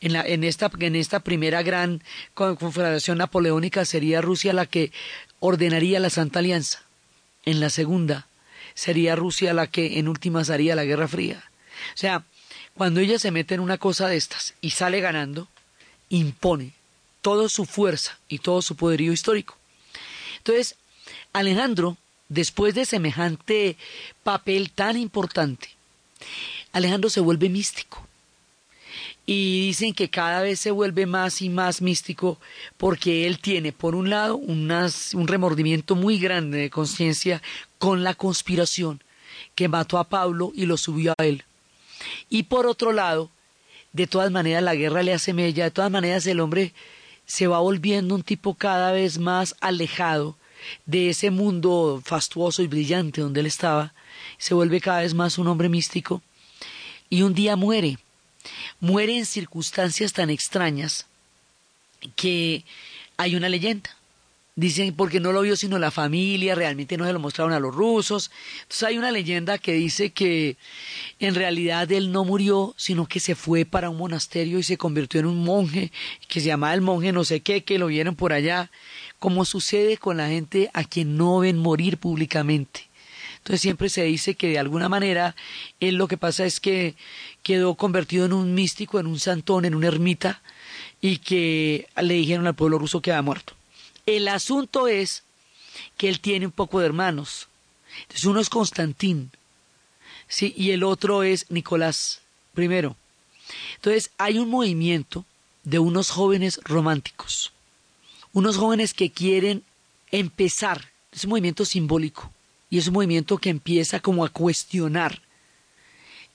[0.00, 2.02] en, la, en, esta, en esta primera gran
[2.34, 4.92] confederación napoleónica sería Rusia la que
[5.40, 6.82] ordenaría la Santa Alianza.
[7.44, 8.26] En la segunda
[8.74, 11.42] sería Rusia la que en últimas haría la Guerra Fría.
[11.94, 12.24] O sea,
[12.74, 15.48] cuando ella se mete en una cosa de estas y sale ganando,
[16.08, 16.72] impone
[17.20, 19.56] toda su fuerza y todo su poderío histórico.
[20.38, 20.76] Entonces,
[21.32, 21.96] Alejandro,
[22.28, 23.76] después de semejante
[24.22, 25.70] papel tan importante,
[26.72, 28.06] Alejandro se vuelve místico
[29.24, 32.38] y dicen que cada vez se vuelve más y más místico
[32.76, 37.40] porque él tiene, por un lado, un remordimiento muy grande de conciencia
[37.78, 39.02] con la conspiración
[39.54, 41.44] que mató a Pablo y lo subió a él.
[42.28, 43.30] Y por otro lado,
[43.92, 46.72] de todas maneras la guerra le hace mella, de todas maneras el hombre
[47.26, 50.36] se va volviendo un tipo cada vez más alejado
[50.86, 53.92] de ese mundo fastuoso y brillante donde él estaba,
[54.38, 56.22] se vuelve cada vez más un hombre místico.
[57.10, 57.98] Y un día muere.
[58.80, 61.06] Muere en circunstancias tan extrañas
[62.16, 62.64] que
[63.16, 63.90] hay una leyenda.
[64.54, 67.74] Dicen porque no lo vio sino la familia, realmente no se lo mostraron a los
[67.74, 68.30] rusos.
[68.60, 70.58] Entonces hay una leyenda que dice que
[71.20, 75.20] en realidad él no murió, sino que se fue para un monasterio y se convirtió
[75.20, 75.90] en un monje,
[76.28, 78.70] que se llamaba el monje no sé qué, que lo vieron por allá,
[79.18, 82.90] como sucede con la gente a quien no ven morir públicamente.
[83.38, 85.34] Entonces siempre se dice que de alguna manera
[85.80, 86.94] él lo que pasa es que
[87.42, 90.42] quedó convertido en un místico, en un santón, en una ermita,
[91.00, 93.54] y que le dijeron al pueblo ruso que había muerto.
[94.06, 95.22] El asunto es
[95.96, 97.48] que él tiene un poco de hermanos.
[98.02, 99.30] Entonces uno es Constantín,
[100.28, 100.54] ¿sí?
[100.56, 102.20] y el otro es Nicolás
[102.56, 102.64] I.
[103.76, 105.24] Entonces hay un movimiento
[105.64, 107.52] de unos jóvenes románticos,
[108.32, 109.62] unos jóvenes que quieren
[110.10, 112.32] empezar, es un movimiento simbólico,
[112.70, 115.20] y es un movimiento que empieza como a cuestionar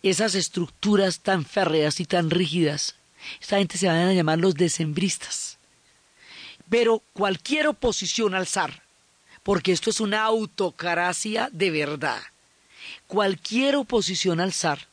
[0.03, 2.95] esas estructuras tan férreas y tan rígidas.
[3.41, 5.56] Esta gente se van a llamar los decembristas.
[6.69, 8.83] Pero cualquier oposición al zar,
[9.43, 12.21] porque esto es una autocracia de verdad,
[13.07, 14.87] cualquier oposición al zar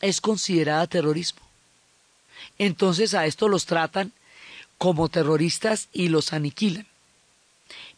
[0.00, 1.40] es considerada terrorismo.
[2.58, 4.12] Entonces a esto los tratan
[4.78, 6.86] como terroristas y los aniquilan.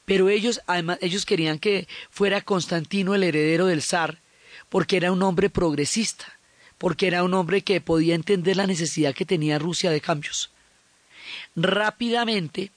[0.05, 4.19] Pero ellos, además, ellos querían que fuera Constantino el heredero del zar,
[4.69, 6.39] porque era un hombre progresista,
[6.79, 10.51] porque era un hombre que podía entender la necesidad que tenía Rusia de cambios.
[11.57, 12.71] Rápidamente,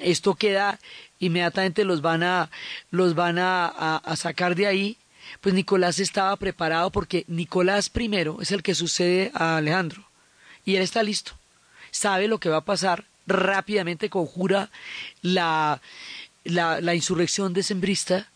[0.00, 0.78] esto queda,
[1.18, 2.50] inmediatamente los van a,
[2.90, 4.98] los van a, a sacar de ahí,
[5.40, 10.04] pues Nicolás estaba preparado porque Nicolás I es el que sucede a Alejandro,
[10.64, 11.32] y él está listo,
[11.90, 14.70] sabe lo que va a pasar, rápidamente conjura
[15.22, 15.80] la,
[16.44, 18.30] la, la insurrección decembrista,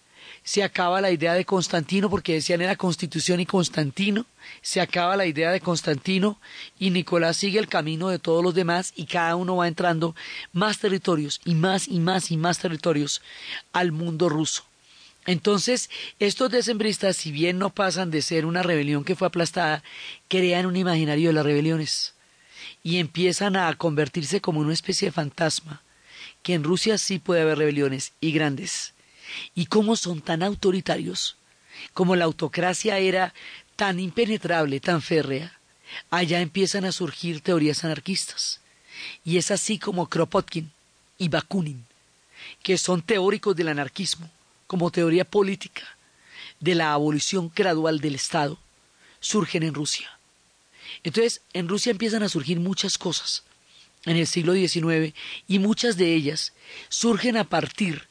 [0.48, 4.24] se acaba la idea de Constantino, porque decían era Constitución y Constantino,
[4.62, 6.40] se acaba la idea de Constantino
[6.78, 10.16] y Nicolás sigue el camino de todos los demás y cada uno va entrando
[10.54, 13.20] más territorios y más y más y más territorios
[13.74, 14.64] al mundo ruso.
[15.26, 19.82] Entonces, estos decembristas, si bien no pasan de ser una rebelión que fue aplastada,
[20.28, 22.14] crean un imaginario de las rebeliones
[22.82, 25.82] y empiezan a convertirse como una especie de fantasma
[26.42, 28.94] que en Rusia sí puede haber rebeliones y grandes.
[29.54, 31.36] ¿Y cómo son tan autoritarios?
[31.92, 33.34] Como la autocracia era
[33.76, 35.58] tan impenetrable, tan férrea,
[36.10, 38.60] allá empiezan a surgir teorías anarquistas.
[39.24, 40.72] Y es así como Kropotkin
[41.18, 41.86] y Bakunin,
[42.62, 44.30] que son teóricos del anarquismo,
[44.66, 45.96] como teoría política,
[46.60, 48.58] de la abolición gradual del Estado,
[49.20, 50.10] surgen en Rusia.
[51.04, 53.44] Entonces, en Rusia empiezan a surgir muchas cosas
[54.04, 55.14] en el siglo XIX
[55.46, 56.52] y muchas de ellas
[56.88, 58.07] surgen a partir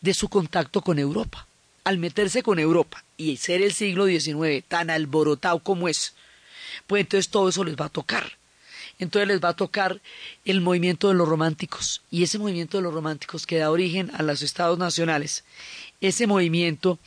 [0.00, 1.46] de su contacto con Europa.
[1.84, 6.14] Al meterse con Europa y ser el siglo XIX tan alborotado como es,
[6.86, 8.38] pues entonces todo eso les va a tocar.
[8.98, 10.00] Entonces les va a tocar
[10.44, 14.22] el movimiento de los románticos y ese movimiento de los románticos que da origen a
[14.22, 15.42] los estados nacionales.
[16.02, 16.98] Ese movimiento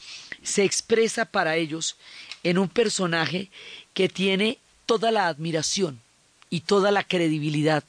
[0.42, 1.96] se expresa para ellos
[2.42, 3.50] en un personaje
[3.94, 6.02] que tiene toda la admiración
[6.50, 7.84] y toda la credibilidad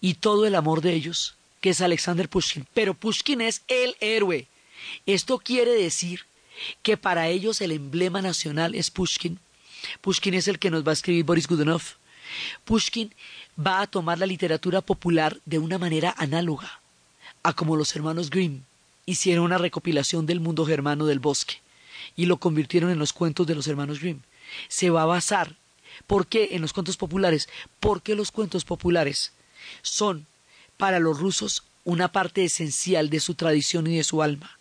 [0.00, 2.66] y todo el amor de ellos, que es Alexander Pushkin.
[2.74, 4.46] Pero Pushkin es el héroe.
[5.06, 6.24] Esto quiere decir
[6.82, 9.38] que para ellos el emblema nacional es Pushkin.
[10.00, 11.82] Pushkin es el que nos va a escribir Boris Godunov.
[12.64, 13.14] Pushkin
[13.58, 16.80] va a tomar la literatura popular de una manera análoga
[17.42, 18.62] a como los hermanos Grimm
[19.06, 21.60] hicieron una recopilación del mundo germano del bosque
[22.16, 24.20] y lo convirtieron en los cuentos de los hermanos Grimm.
[24.68, 25.56] Se va a basar,
[26.06, 27.48] ¿por qué en los cuentos populares?
[27.80, 29.32] Porque los cuentos populares
[29.82, 30.26] son
[30.80, 34.58] para los rusos una parte esencial de su tradición y de su alma.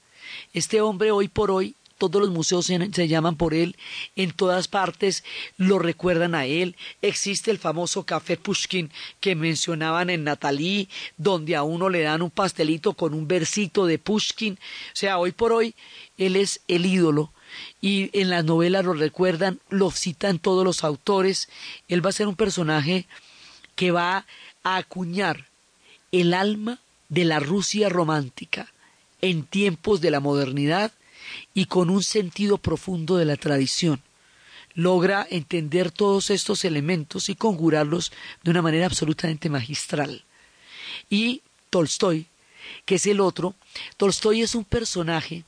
[0.54, 3.76] Este hombre hoy por hoy todos los museos se, llaman por él,
[4.16, 5.24] en todas partes
[5.58, 6.76] lo recuerdan a él.
[7.02, 12.32] Existe el famoso café Pushkin que mencionaban en Natalí, donde a uno le dan un
[12.32, 14.54] pastelito con un versito de Pushkin.
[14.54, 15.74] O sea, hoy por hoy
[16.18, 17.34] él es el ídolo
[17.82, 21.50] y en las novelas lo recuerdan, lo citan todos los autores.
[21.90, 23.08] Él va a ser un personaje
[23.76, 24.26] que va
[24.64, 25.49] a acuñar
[26.12, 28.72] el alma de la Rusia romántica
[29.22, 30.92] en tiempos de la modernidad
[31.54, 34.02] y con un sentido profundo de la tradición.
[34.74, 38.12] Logra entender todos estos elementos y conjurarlos
[38.44, 40.24] de una manera absolutamente magistral.
[41.10, 42.28] Y Tolstoy,
[42.86, 43.56] que es el otro,
[43.98, 45.44] Tolstoy es un personaje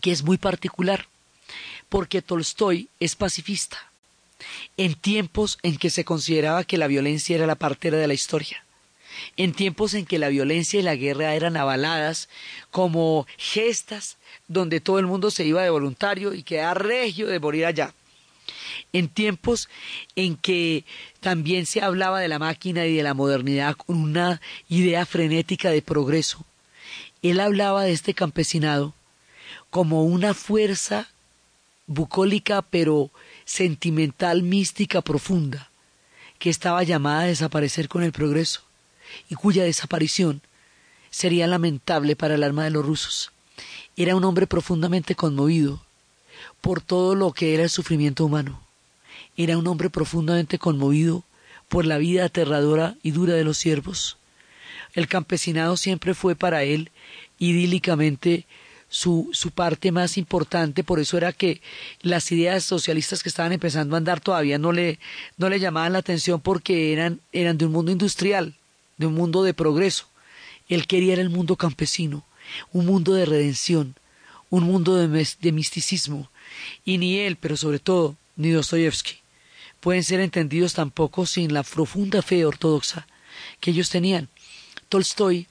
[0.00, 1.06] que es muy particular,
[1.88, 3.78] porque Tolstoy es pacifista,
[4.76, 8.62] en tiempos en que se consideraba que la violencia era la partera de la historia
[9.36, 12.28] en tiempos en que la violencia y la guerra eran avaladas
[12.70, 17.66] como gestas donde todo el mundo se iba de voluntario y quedaba regio de morir
[17.66, 17.94] allá.
[18.92, 19.68] En tiempos
[20.16, 20.84] en que
[21.20, 25.82] también se hablaba de la máquina y de la modernidad con una idea frenética de
[25.82, 26.44] progreso,
[27.22, 28.94] él hablaba de este campesinado
[29.70, 31.08] como una fuerza
[31.86, 33.10] bucólica pero
[33.44, 35.70] sentimental, mística, profunda,
[36.38, 38.62] que estaba llamada a desaparecer con el progreso
[39.28, 40.42] y cuya desaparición
[41.10, 43.30] sería lamentable para el alma de los rusos.
[43.96, 45.82] Era un hombre profundamente conmovido
[46.60, 48.60] por todo lo que era el sufrimiento humano.
[49.36, 51.24] Era un hombre profundamente conmovido
[51.68, 54.16] por la vida aterradora y dura de los siervos.
[54.94, 56.90] El campesinado siempre fue para él
[57.38, 58.46] idílicamente
[58.88, 61.62] su, su parte más importante, por eso era que
[62.02, 64.98] las ideas socialistas que estaban empezando a andar todavía no le,
[65.38, 68.54] no le llamaban la atención porque eran, eran de un mundo industrial
[68.96, 70.06] de un mundo de progreso.
[70.68, 72.24] Él quería el mundo campesino,
[72.72, 73.94] un mundo de redención,
[74.50, 76.30] un mundo de, de misticismo.
[76.84, 79.16] Y ni él, pero sobre todo, ni Dostoyevsky,
[79.80, 83.06] pueden ser entendidos tampoco sin la profunda fe ortodoxa
[83.60, 84.28] que ellos tenían.
[84.88, 85.48] Tolstoy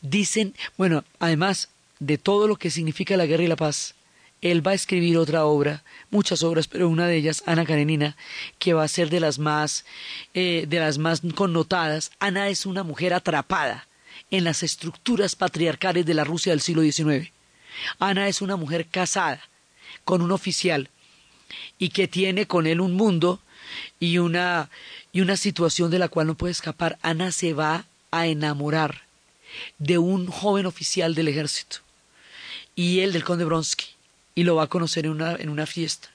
[0.00, 3.94] dicen, bueno, además de todo lo que significa la guerra y la paz,
[4.40, 8.16] él va a escribir otra obra, muchas obras, pero una de ellas, Ana Karenina,
[8.58, 9.84] que va a ser de las más,
[10.34, 12.12] eh, de las más connotadas.
[12.20, 13.88] Ana es una mujer atrapada
[14.30, 17.32] en las estructuras patriarcales de la Rusia del siglo XIX.
[17.98, 19.40] Ana es una mujer casada
[20.04, 20.88] con un oficial
[21.78, 23.40] y que tiene con él un mundo
[23.98, 24.70] y una,
[25.12, 26.98] y una situación de la cual no puede escapar.
[27.02, 29.02] Ana se va a enamorar
[29.78, 31.78] de un joven oficial del ejército
[32.76, 33.97] y él del conde Bronsky
[34.38, 36.10] y lo va a conocer en una, en una fiesta.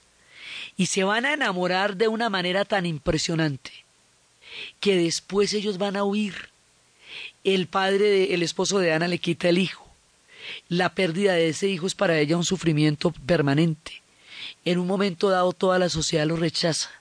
[0.77, 3.71] Y se van a enamorar de una manera tan impresionante
[4.79, 6.33] que después ellos van a huir.
[7.43, 9.85] El padre, el esposo de Ana le quita el hijo.
[10.69, 14.01] La pérdida de ese hijo es para ella un sufrimiento permanente.
[14.63, 16.91] En un momento dado toda la sociedad lo rechaza,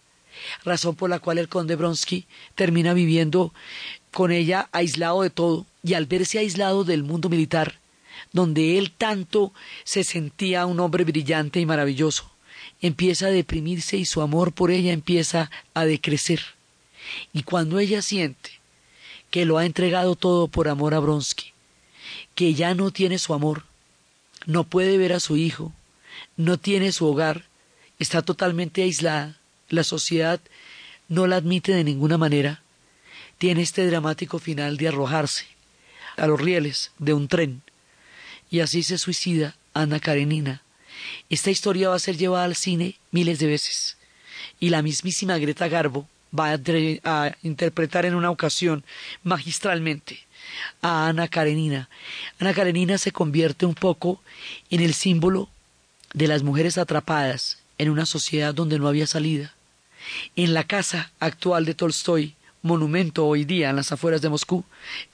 [0.65, 3.55] razón por la cual el conde Bronsky termina viviendo
[4.11, 7.79] con ella aislado de todo y al verse aislado del mundo militar,
[8.33, 9.53] donde él tanto
[9.85, 12.31] se sentía un hombre brillante y maravilloso,
[12.81, 16.41] empieza a deprimirse y su amor por ella empieza a decrecer.
[17.33, 18.51] Y cuando ella siente
[19.31, 21.53] que lo ha entregado todo por amor a Bronsky,
[22.35, 23.65] que ya no tiene su amor,
[24.47, 25.73] no puede ver a su hijo,
[26.37, 27.45] no tiene su hogar,
[27.99, 30.41] está totalmente aislada, la sociedad
[31.09, 32.63] no la admite de ninguna manera,
[33.39, 35.47] tiene este dramático final de arrojarse
[36.17, 37.63] a los rieles de un tren
[38.53, 40.63] y así se suicida Ana Karenina.
[41.31, 43.97] Esta historia va a ser llevada al cine miles de veces
[44.61, 46.07] y la mismísima Greta Garbo
[46.39, 48.85] va a, interpretar en una ocasión
[49.25, 50.21] magistralmente
[50.83, 51.89] a Ana Karenina.
[52.39, 54.21] Ana Karenina se convierte un poco
[54.71, 55.49] en el símbolo
[56.13, 59.55] de las mujeres atrapadas en una sociedad donde no había salida.
[60.37, 64.65] En la casa actual de Tolstoy, monumento hoy día en las afueras de Moscú,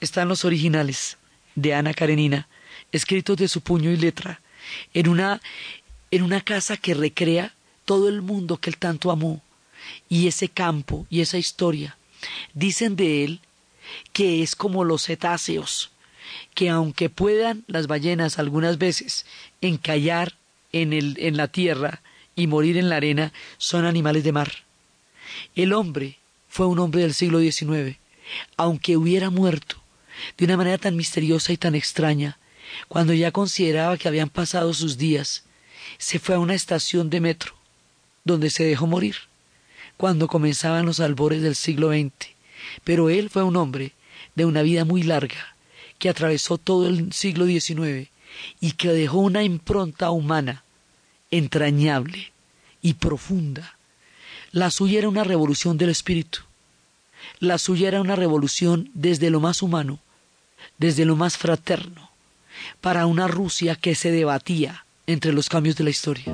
[0.01, 1.17] están los originales
[1.55, 2.49] de Ana Karenina,
[2.91, 4.41] escritos de su puño y letra,
[4.93, 5.41] en una,
[6.11, 7.53] en una casa que recrea
[7.85, 9.41] todo el mundo que él tanto amó,
[10.07, 11.97] y ese campo y esa historia.
[12.53, 13.39] Dicen de él
[14.13, 15.91] que es como los cetáceos,
[16.53, 19.25] que aunque puedan las ballenas algunas veces
[19.61, 20.35] encallar
[20.71, 22.01] en, el, en la tierra
[22.35, 24.51] y morir en la arena, son animales de mar.
[25.55, 26.17] El hombre
[26.47, 27.97] fue un hombre del siglo XIX,
[28.57, 29.77] aunque hubiera muerto
[30.37, 32.37] de una manera tan misteriosa y tan extraña,
[32.87, 35.43] cuando ya consideraba que habían pasado sus días,
[35.97, 37.53] se fue a una estación de metro,
[38.23, 39.15] donde se dejó morir,
[39.97, 42.29] cuando comenzaban los albores del siglo XX.
[42.83, 43.93] Pero él fue un hombre
[44.35, 45.55] de una vida muy larga,
[45.97, 48.09] que atravesó todo el siglo XIX
[48.61, 50.63] y que dejó una impronta humana
[51.31, 52.31] entrañable
[52.81, 53.77] y profunda.
[54.51, 56.39] La suya era una revolución del espíritu.
[57.39, 59.99] La suya era una revolución desde lo más humano,
[60.77, 62.08] desde lo más fraterno,
[62.81, 66.25] para una Rusia que se debatía entre los cambios de la historia.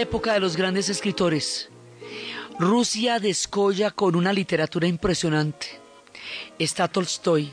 [0.00, 1.68] Época de los grandes escritores.
[2.58, 5.78] Rusia descolla con una literatura impresionante.
[6.58, 7.52] Está Tolstoy,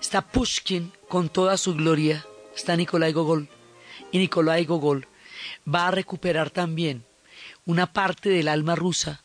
[0.00, 3.48] está Pushkin con toda su gloria, está Nikolai Gogol.
[4.12, 5.06] Y Nikolai Gogol
[5.72, 7.04] va a recuperar también
[7.66, 9.22] una parte del alma rusa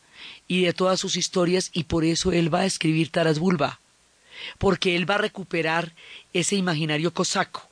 [0.48, 3.80] y de todas sus historias y por eso él va a escribir Taras Bulba,
[4.58, 5.94] porque él va a recuperar
[6.34, 7.68] ese imaginario cosaco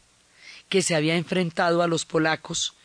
[0.69, 2.76] que se había enfrentado a los polacos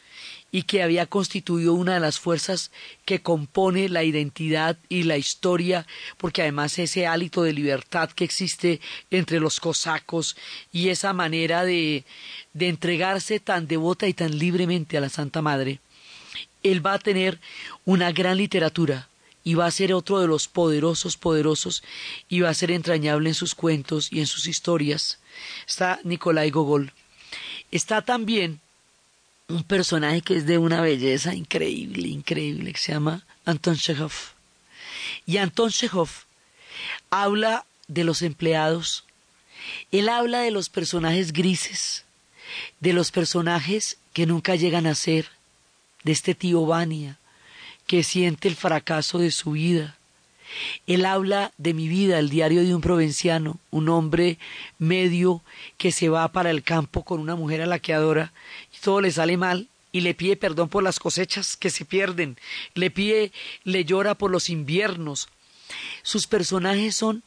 [0.55, 2.71] y que había constituido una de las fuerzas
[3.07, 5.87] que compone la identidad y la historia,
[6.19, 8.81] porque además ese hálito de libertad que existe
[9.11, 10.37] entre los cosacos
[10.71, 12.05] y esa manera de,
[12.53, 15.81] de entregarse tan devota y tan libremente a la Santa Madre,
[16.63, 17.41] él va a tener
[17.87, 19.09] una gran literatura
[19.45, 21.83] y va a ser otro de los poderosos, poderosos,
[22.29, 25.19] y va a ser entrañable en sus cuentos y en sus historias.
[25.67, 26.93] Está Nikolai Gogol.
[27.71, 28.61] Está también
[29.49, 34.13] un personaje que es de una belleza increíble, increíble, que se llama Anton Chekhov.
[35.27, 36.09] Y Anton Chekhov
[37.11, 39.05] habla de los empleados,
[39.91, 42.05] él habla de los personajes grises,
[42.81, 45.29] de los personajes que nunca llegan a ser,
[46.05, 47.19] de este tío Vania,
[47.87, 49.97] que siente el fracaso de su vida.
[50.87, 54.39] Él habla de mi vida, el diario de un provinciano, un hombre
[54.79, 55.43] medio
[55.79, 58.33] que se va para el campo con una mujer a la que adora
[58.83, 62.37] todo le sale mal y le pide perdón por las cosechas que se pierden,
[62.75, 63.33] le pide,
[63.65, 65.29] le llora por los inviernos.
[66.03, 67.23] Sus personajes son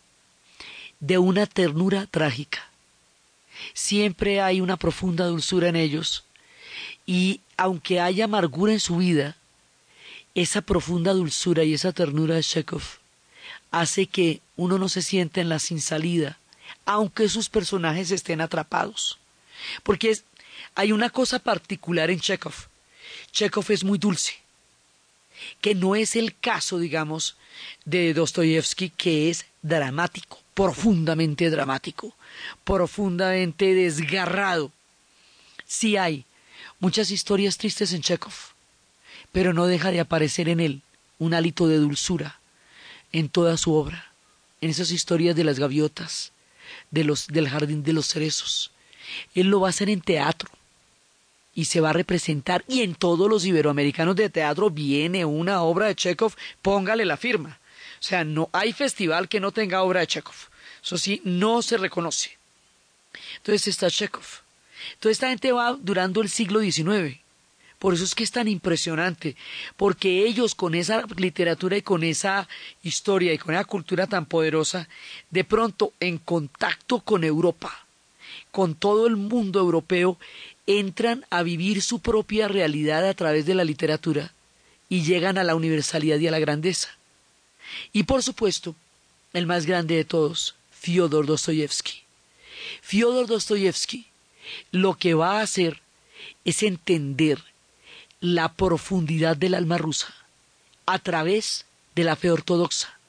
[1.00, 2.70] de una ternura trágica.
[3.74, 6.26] Siempre hay una profunda dulzura en ellos
[7.06, 9.38] y aunque haya amargura en su vida,
[10.34, 12.84] esa profunda dulzura y esa ternura de Chekhov
[13.72, 16.38] hace que uno no se sienta en la sin salida,
[16.86, 19.20] aunque sus personajes estén atrapados.
[19.84, 20.26] Porque es,
[20.76, 22.54] hay una cosa particular en Chekhov.
[23.32, 24.34] Chekhov es muy dulce,
[25.62, 27.38] que no es el caso, digamos,
[27.86, 32.14] de Dostoyevsky, que es dramático, profundamente dramático,
[32.64, 34.72] profundamente desgarrado.
[35.66, 36.26] Sí hay
[36.80, 38.34] muchas historias tristes en Chekhov,
[39.32, 40.82] pero no deja de aparecer en él
[41.20, 42.40] un hálito de dulzura
[43.12, 44.12] en toda su obra,
[44.60, 46.34] en esas historias de las gaviotas,
[46.92, 48.72] de los, del jardín de los cerezos.
[49.34, 50.50] Él lo va a hacer en teatro,
[51.56, 55.88] y se va a representar y en todos los iberoamericanos de teatro viene una obra
[55.88, 57.60] de Chekhov, póngale la firma.
[58.00, 60.36] O sea, no hay festival que no tenga obra de Chekhov.
[60.84, 62.38] Eso sí, no se reconoce.
[63.38, 64.26] Entonces está Chekhov.
[65.00, 67.18] Toda esta gente va durando el siglo XIX.
[67.80, 69.36] Por eso es que es tan impresionante,
[69.76, 72.48] porque ellos con esa literatura y con esa
[72.84, 74.88] historia y con esa cultura tan poderosa,
[75.30, 77.86] de pronto en contacto con Europa,
[78.52, 80.18] con todo el mundo europeo,
[80.68, 84.34] entran a vivir su propia realidad a través de la literatura
[84.90, 86.90] y llegan a la universalidad y a la grandeza.
[87.92, 88.76] Y por supuesto,
[89.34, 92.02] el más grande de todos, Fyodor Dostoyevsky.
[92.82, 94.08] Fyodor Dostoyevsky
[94.72, 95.82] lo que va a hacer
[96.44, 97.44] es entender
[98.20, 100.14] la profundidad del alma rusa
[100.86, 103.00] a través de la fe ortodoxa.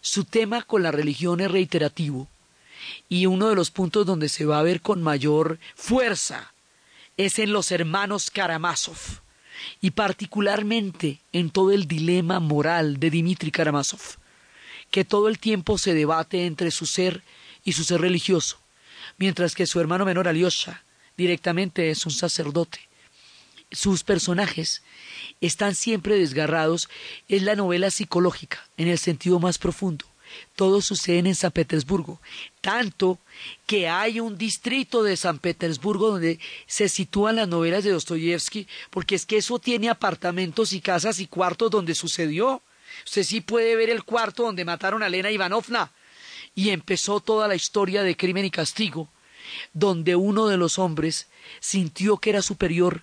[0.00, 2.28] Su tema con la religión es reiterativo
[3.08, 6.52] y uno de los puntos donde se va a ver con mayor fuerza
[7.18, 8.96] es en los hermanos Karamazov
[9.80, 14.00] y particularmente en todo el dilema moral de Dmitri Karamazov,
[14.90, 17.22] que todo el tiempo se debate entre su ser
[17.64, 18.60] y su ser religioso,
[19.18, 20.84] mientras que su hermano menor Alyosha
[21.16, 22.88] directamente es un sacerdote.
[23.72, 24.82] Sus personajes
[25.40, 26.88] están siempre desgarrados,
[27.28, 30.06] es la novela psicológica en el sentido más profundo.
[30.56, 32.20] Todo sucede en San Petersburgo,
[32.60, 33.18] tanto
[33.66, 39.14] que hay un distrito de San Petersburgo donde se sitúan las novelas de Dostoyevsky, porque
[39.14, 42.62] es que eso tiene apartamentos y casas y cuartos donde sucedió.
[43.04, 45.92] Usted sí puede ver el cuarto donde mataron a Elena Ivanovna.
[46.54, 49.08] Y empezó toda la historia de crimen y castigo,
[49.72, 51.28] donde uno de los hombres
[51.60, 53.02] sintió que era superior,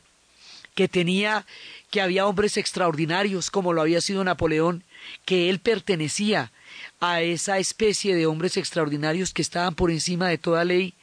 [0.74, 1.46] que tenía
[1.90, 4.84] que había hombres extraordinarios como lo había sido Napoleón,
[5.26, 6.52] que él pertenecía
[7.00, 10.94] a esa especie de hombres extraordinarios que estaban por encima de toda ley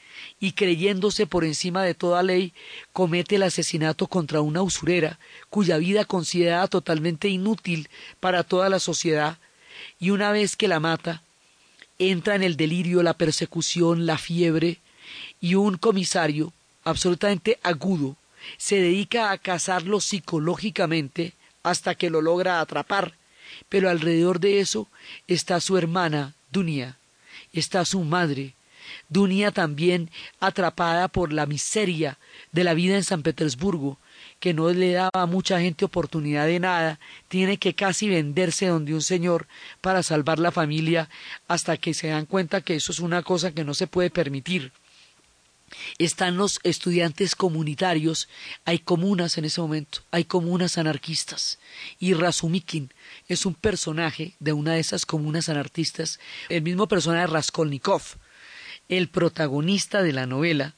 [0.40, 2.52] y creyéndose por encima de toda ley,
[2.92, 5.18] comete el asesinato contra una usurera,
[5.50, 7.88] cuya vida considerada totalmente inútil
[8.20, 9.38] para toda la sociedad,
[9.98, 11.22] y una vez que la mata,
[11.98, 14.80] entra en el delirio, la persecución, la fiebre,
[15.40, 16.52] y un comisario
[16.84, 18.16] absolutamente agudo
[18.56, 23.14] se dedica a cazarlo psicológicamente hasta que lo logra atrapar
[23.68, 24.88] pero alrededor de eso
[25.26, 26.98] está su hermana, Dunia,
[27.52, 28.54] está su madre,
[29.08, 30.10] Dunia también
[30.40, 32.18] atrapada por la miseria
[32.50, 33.98] de la vida en San Petersburgo,
[34.40, 36.98] que no le daba a mucha gente oportunidad de nada,
[37.28, 39.46] tiene que casi venderse donde un señor
[39.80, 41.08] para salvar la familia
[41.48, 44.72] hasta que se dan cuenta que eso es una cosa que no se puede permitir
[45.98, 48.28] están los estudiantes comunitarios,
[48.64, 51.58] hay comunas en ese momento, hay comunas anarquistas,
[51.98, 52.92] y Razumikin
[53.28, 58.02] es un personaje de una de esas comunas anarquistas, el mismo personaje Raskolnikov,
[58.88, 60.74] el protagonista de la novela,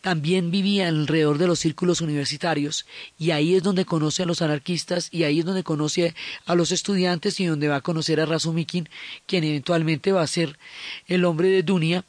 [0.00, 2.86] también vivía alrededor de los círculos universitarios
[3.18, 6.14] y ahí es donde conoce a los anarquistas y ahí es donde conoce
[6.46, 8.88] a los estudiantes y donde va a conocer a Razumikin,
[9.26, 10.58] quien eventualmente va a ser
[11.06, 12.04] el hombre de Dunia,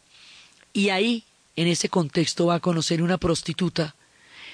[0.72, 1.24] y ahí
[1.56, 3.96] en ese contexto va a conocer una prostituta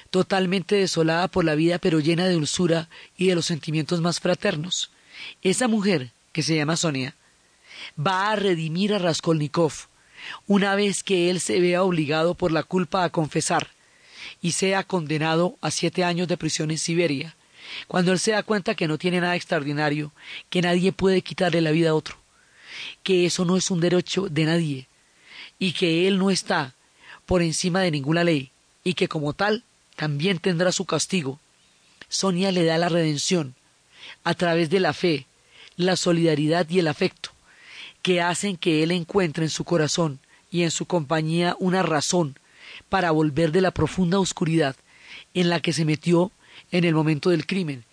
[0.09, 4.91] totalmente desolada por la vida pero llena de dulzura y de los sentimientos más fraternos.
[5.41, 7.15] Esa mujer, que se llama Sonia,
[7.99, 9.73] va a redimir a Raskolnikov
[10.47, 13.69] una vez que él se vea obligado por la culpa a confesar
[14.41, 17.35] y sea condenado a siete años de prisión en Siberia,
[17.87, 20.11] cuando él se da cuenta que no tiene nada extraordinario,
[20.49, 22.17] que nadie puede quitarle la vida a otro,
[23.03, 24.87] que eso no es un derecho de nadie,
[25.59, 26.74] y que él no está
[27.25, 28.51] por encima de ninguna ley
[28.83, 29.63] y que como tal
[29.95, 31.39] también tendrá su castigo.
[32.09, 33.55] Sonia le da la redención
[34.23, 35.25] a través de la fe,
[35.75, 37.31] la solidaridad y el afecto,
[38.01, 40.19] que hacen que él encuentre en su corazón
[40.51, 42.37] y en su compañía una razón
[42.89, 44.75] para volver de la profunda oscuridad
[45.33, 46.31] en la que se metió
[46.71, 47.83] en el momento del crimen.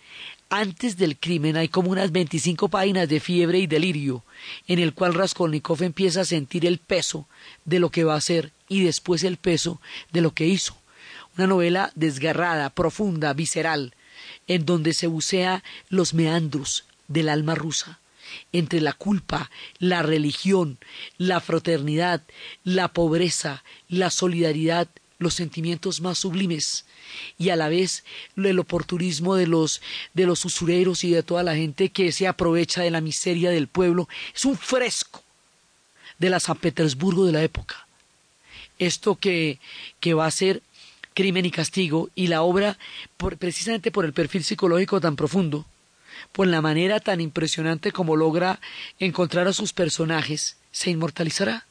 [0.49, 4.23] Antes del crimen hay como unas veinticinco páginas de fiebre y delirio,
[4.67, 7.27] en el cual Raskolnikov empieza a sentir el peso
[7.65, 9.79] de lo que va a hacer y después el peso
[10.11, 10.75] de lo que hizo.
[11.37, 13.93] Una novela desgarrada, profunda, visceral,
[14.47, 17.99] en donde se bucea los meandros del alma rusa,
[18.51, 20.79] entre la culpa, la religión,
[21.19, 22.23] la fraternidad,
[22.63, 24.87] la pobreza, la solidaridad,
[25.19, 26.85] los sentimientos más sublimes.
[27.37, 28.03] Y a la vez
[28.35, 29.81] el oportunismo de los
[30.15, 33.67] de los usureros y de toda la gente que se aprovecha de la miseria del
[33.67, 34.09] pueblo.
[34.35, 35.23] Es un fresco
[36.17, 37.82] de la San Petersburgo de la época
[38.79, 39.59] esto que,
[39.99, 40.61] que va a ser
[41.13, 42.77] crimen y castigo y la obra
[43.39, 45.65] precisamente por el perfil psicológico tan profundo,
[46.31, 48.59] por la manera tan impresionante como logra
[48.99, 51.65] encontrar a sus personajes, se inmortalizará.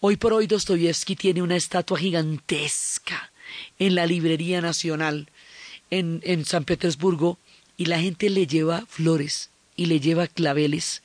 [0.00, 3.32] Hoy por hoy Dostoyevsky tiene una estatua gigantesca
[3.78, 5.28] en la Librería Nacional
[5.90, 7.38] en, en San Petersburgo
[7.76, 11.02] y la gente le lleva flores y le lleva claveles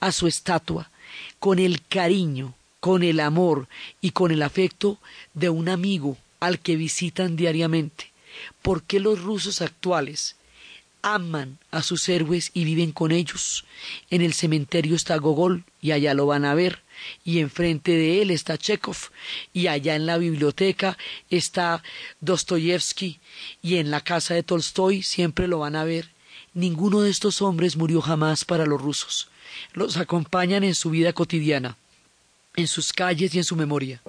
[0.00, 0.90] a su estatua
[1.38, 2.54] con el cariño
[2.84, 3.66] con el amor
[4.02, 4.98] y con el afecto
[5.32, 8.10] de un amigo al que visitan diariamente.
[8.60, 10.36] ¿Por qué los rusos actuales
[11.00, 13.64] aman a sus héroes y viven con ellos?
[14.10, 16.82] En el cementerio está Gogol y allá lo van a ver
[17.24, 18.98] y enfrente de él está Chekhov
[19.54, 20.98] y allá en la biblioteca
[21.30, 21.82] está
[22.20, 23.18] Dostoyevsky
[23.62, 26.10] y en la casa de Tolstoy siempre lo van a ver
[26.52, 29.28] ninguno de estos hombres murió jamás para los rusos.
[29.72, 31.78] Los acompañan en su vida cotidiana,
[32.56, 34.00] en sus calles y en su memoria.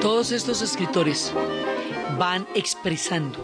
[0.00, 1.32] Todos estos escritores
[2.18, 3.38] van expresando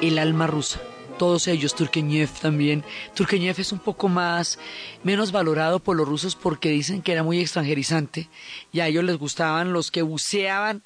[0.00, 0.80] el alma rusa.
[1.20, 2.82] Todos ellos, Turgenev también.
[3.14, 4.58] Turgenev es un poco más,
[5.04, 8.30] menos valorado por los rusos porque dicen que era muy extranjerizante
[8.72, 10.82] y a ellos les gustaban los que buceaban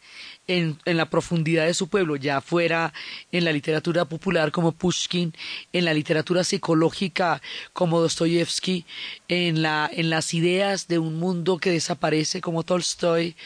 [0.47, 2.93] en, la profundidad de su pueblo, ya fuera
[3.33, 5.35] en la literatura popular como Pushkin,
[5.73, 7.41] en la literatura psicológica
[7.73, 8.85] como Dostoyevsky,
[9.29, 13.37] en, la, en las ideas de un mundo que desaparece como Tolstoy,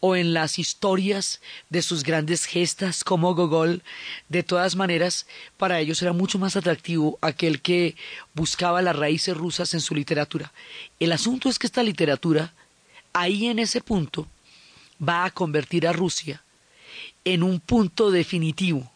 [0.00, 1.40] o en las historias
[1.70, 3.82] de sus grandes gestas como Gogol.
[4.28, 7.94] De todas maneras, para ellos era mucho más atractivo aquel que
[8.34, 10.52] buscaba las raíces rusas en su literatura.
[10.98, 12.52] El asunto es que esta literatura,
[13.12, 14.26] ahí en ese punto,
[15.00, 16.42] va a convertir a Rusia
[17.34, 18.90] en un punto definitivo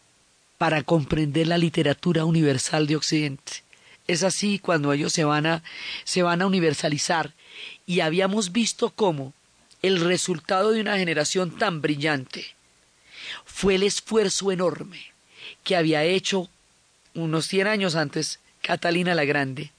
[0.57, 3.63] para comprender la literatura universal de Occidente.
[4.07, 5.63] Es así cuando ellos se van a,
[6.03, 7.33] se van a universalizar
[7.85, 9.33] y habíamos visto cómo
[9.83, 12.55] el resultado de una generación tan brillante
[13.45, 15.13] fue el esfuerzo enorme
[15.63, 16.49] que había hecho
[17.13, 19.71] unos 100 años antes Catalina la Grande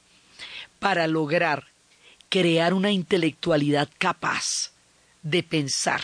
[0.78, 1.66] para lograr
[2.28, 4.70] crear una intelectualidad capaz
[5.24, 6.02] de pensar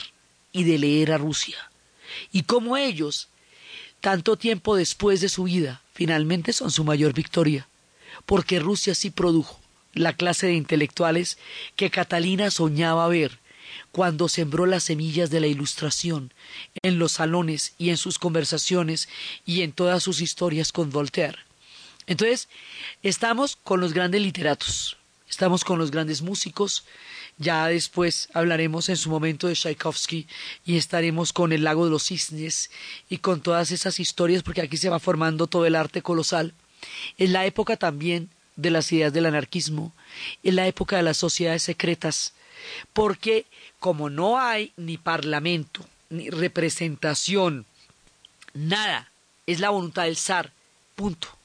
[0.50, 1.69] y de leer a Rusia
[2.32, 3.28] y cómo ellos,
[4.00, 7.68] tanto tiempo después de su vida, finalmente son su mayor victoria,
[8.26, 9.60] porque Rusia sí produjo
[9.92, 11.38] la clase de intelectuales
[11.76, 13.38] que Catalina soñaba ver
[13.92, 16.32] cuando sembró las semillas de la ilustración
[16.82, 19.08] en los salones y en sus conversaciones
[19.44, 21.38] y en todas sus historias con Voltaire.
[22.06, 22.48] Entonces,
[23.02, 24.96] estamos con los grandes literatos,
[25.28, 26.84] estamos con los grandes músicos,
[27.40, 30.26] ya después hablaremos en su momento de Tchaikovsky
[30.66, 32.70] y estaremos con el lago de los cisnes
[33.08, 36.52] y con todas esas historias porque aquí se va formando todo el arte colosal.
[37.16, 39.94] Es la época también de las ideas del anarquismo,
[40.42, 42.34] es la época de las sociedades secretas,
[42.92, 43.46] porque
[43.78, 47.64] como no hay ni parlamento, ni representación,
[48.52, 49.10] nada,
[49.46, 50.52] es la voluntad del zar,
[50.94, 51.39] punto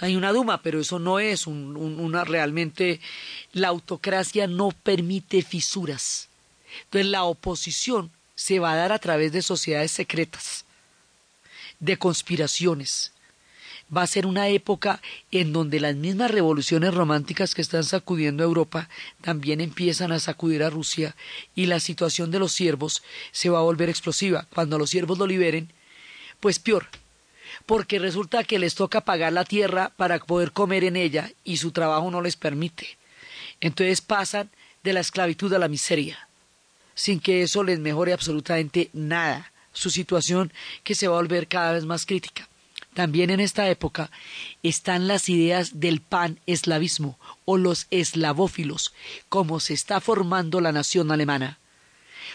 [0.00, 3.00] hay una Duma, pero eso no es una realmente
[3.52, 6.28] la autocracia no permite fisuras.
[6.84, 10.64] Entonces la oposición se va a dar a través de sociedades secretas,
[11.80, 13.12] de conspiraciones.
[13.94, 18.46] Va a ser una época en donde las mismas revoluciones románticas que están sacudiendo a
[18.46, 18.88] Europa
[19.22, 21.16] también empiezan a sacudir a Rusia
[21.54, 24.46] y la situación de los siervos se va a volver explosiva.
[24.54, 25.72] Cuando los siervos lo liberen,
[26.38, 26.86] pues peor,
[27.68, 31.70] porque resulta que les toca pagar la tierra para poder comer en ella y su
[31.70, 32.96] trabajo no les permite.
[33.60, 34.48] Entonces pasan
[34.82, 36.30] de la esclavitud a la miseria,
[36.94, 40.50] sin que eso les mejore absolutamente nada su situación
[40.82, 42.48] que se va a volver cada vez más crítica.
[42.94, 44.10] También en esta época
[44.62, 48.94] están las ideas del pan-eslavismo o los eslavófilos,
[49.28, 51.58] cómo se está formando la nación alemana,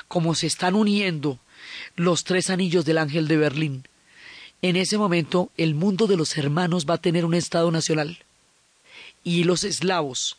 [0.08, 1.40] cómo se están uniendo
[1.96, 3.88] los tres anillos del ángel de Berlín,
[4.64, 8.20] en ese momento el mundo de los hermanos va a tener un Estado nacional.
[9.22, 10.38] Y los eslavos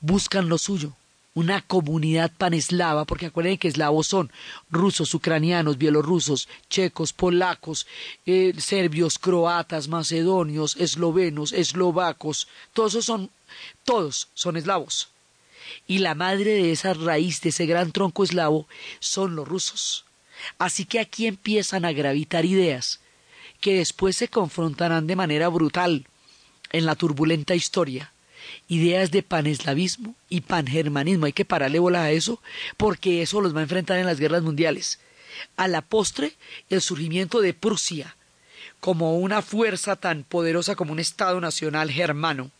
[0.00, 0.94] buscan lo suyo,
[1.34, 4.32] una comunidad paneslava, porque acuérdense que eslavos son
[4.70, 7.86] rusos, ucranianos, bielorrusos, checos, polacos,
[8.24, 13.30] eh, serbios, croatas, macedonios, eslovenos, eslovacos, todos son,
[13.84, 15.10] todos son eslavos.
[15.86, 18.66] Y la madre de esa raíz, de ese gran tronco eslavo,
[19.00, 20.06] son los rusos.
[20.58, 23.00] Así que aquí empiezan a gravitar ideas
[23.60, 26.06] que después se confrontarán de manera brutal
[26.72, 28.12] en la turbulenta historia.
[28.68, 31.26] Ideas de paneslavismo y pangermanismo.
[31.26, 32.40] Hay que pararle bola a eso
[32.76, 34.98] porque eso los va a enfrentar en las guerras mundiales.
[35.56, 36.34] A la postre,
[36.68, 38.16] el surgimiento de Prusia
[38.80, 42.50] como una fuerza tan poderosa como un Estado nacional germano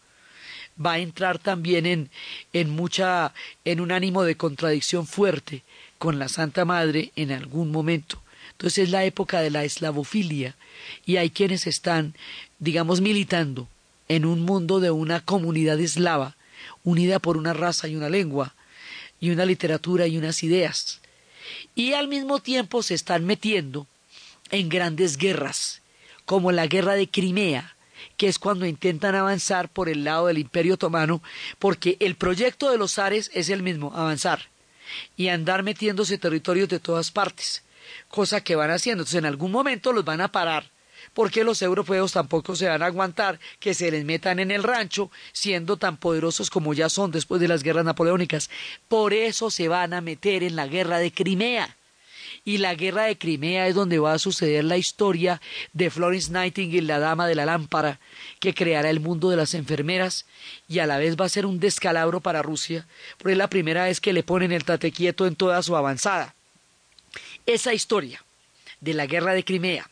[0.85, 2.11] va a entrar también en,
[2.53, 3.35] en mucha
[3.65, 5.63] en un ánimo de contradicción fuerte
[5.99, 8.23] con la Santa Madre en algún momento.
[8.61, 10.55] Entonces es la época de la eslavofilia
[11.07, 12.15] y hay quienes están,
[12.59, 13.69] digamos, militando
[14.07, 16.37] en un mundo de una comunidad eslava,
[16.85, 18.55] unida por una raza y una lengua,
[19.19, 21.01] y una literatura y unas ideas.
[21.75, 23.87] Y al mismo tiempo se están metiendo
[24.51, 25.81] en grandes guerras,
[26.27, 27.77] como la guerra de Crimea,
[28.19, 31.23] que es cuando intentan avanzar por el lado del Imperio Otomano,
[31.59, 34.51] porque el proyecto de los zares es el mismo, avanzar
[35.17, 37.63] y andar metiéndose territorios de todas partes
[38.09, 39.03] cosa que van haciendo.
[39.03, 40.71] Entonces en algún momento los van a parar
[41.15, 45.11] porque los europeos tampoco se van a aguantar que se les metan en el rancho
[45.33, 48.51] siendo tan poderosos como ya son después de las guerras napoleónicas.
[48.89, 51.77] Por eso se van a meter en la guerra de Crimea.
[52.43, 56.87] Y la guerra de Crimea es donde va a suceder la historia de Florence Nightingale,
[56.87, 58.01] la dama de la lámpara,
[58.39, 60.25] que creará el mundo de las enfermeras
[60.67, 62.87] y a la vez va a ser un descalabro para Rusia,
[63.19, 66.35] porque es la primera vez que le ponen el tate quieto en toda su avanzada.
[67.47, 68.25] Esa historia
[68.81, 69.91] de la guerra de Crimea,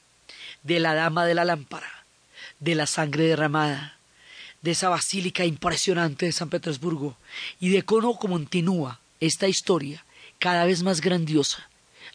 [0.63, 2.05] de la dama de la lámpara,
[2.61, 3.99] de la sangre derramada,
[4.63, 7.17] de esa basílica impresionante de San Petersburgo
[7.61, 10.05] y de cómo continúa esta historia
[10.39, 11.69] cada vez más grandiosa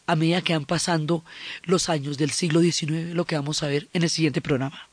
[0.05, 1.23] a medida que van pasando
[1.63, 4.89] los años del siglo XIX, lo que vamos a ver en el siguiente programa.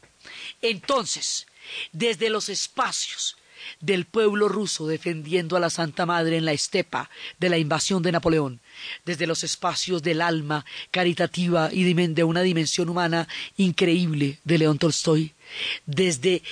[0.63, 1.47] Entonces,
[1.93, 3.37] desde los espacios
[3.81, 8.13] del pueblo ruso defendiendo a la Santa Madre en la estepa de la invasión de
[8.13, 8.61] Napoleón,
[9.05, 15.35] desde los espacios del alma caritativa y de una dimensión humana increíble de León Tolstoy,
[15.87, 16.43] desde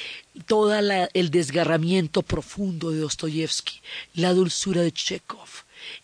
[0.46, 3.80] todo el desgarramiento profundo de Dostoyevsky,
[4.14, 5.48] la dulzura de Chekhov,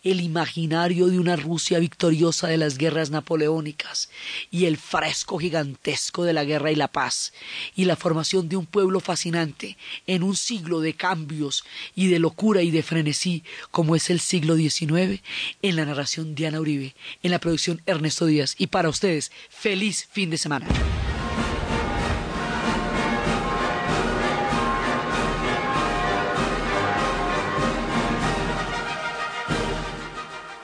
[0.05, 4.09] el imaginario de una Rusia victoriosa de las guerras napoleónicas
[4.51, 7.33] y el fresco gigantesco de la guerra y la paz
[7.75, 12.61] y la formación de un pueblo fascinante en un siglo de cambios y de locura
[12.61, 15.21] y de frenesí como es el siglo XIX
[15.63, 20.29] en la narración Diana Uribe, en la producción Ernesto Díaz y para ustedes feliz fin
[20.29, 20.67] de semana.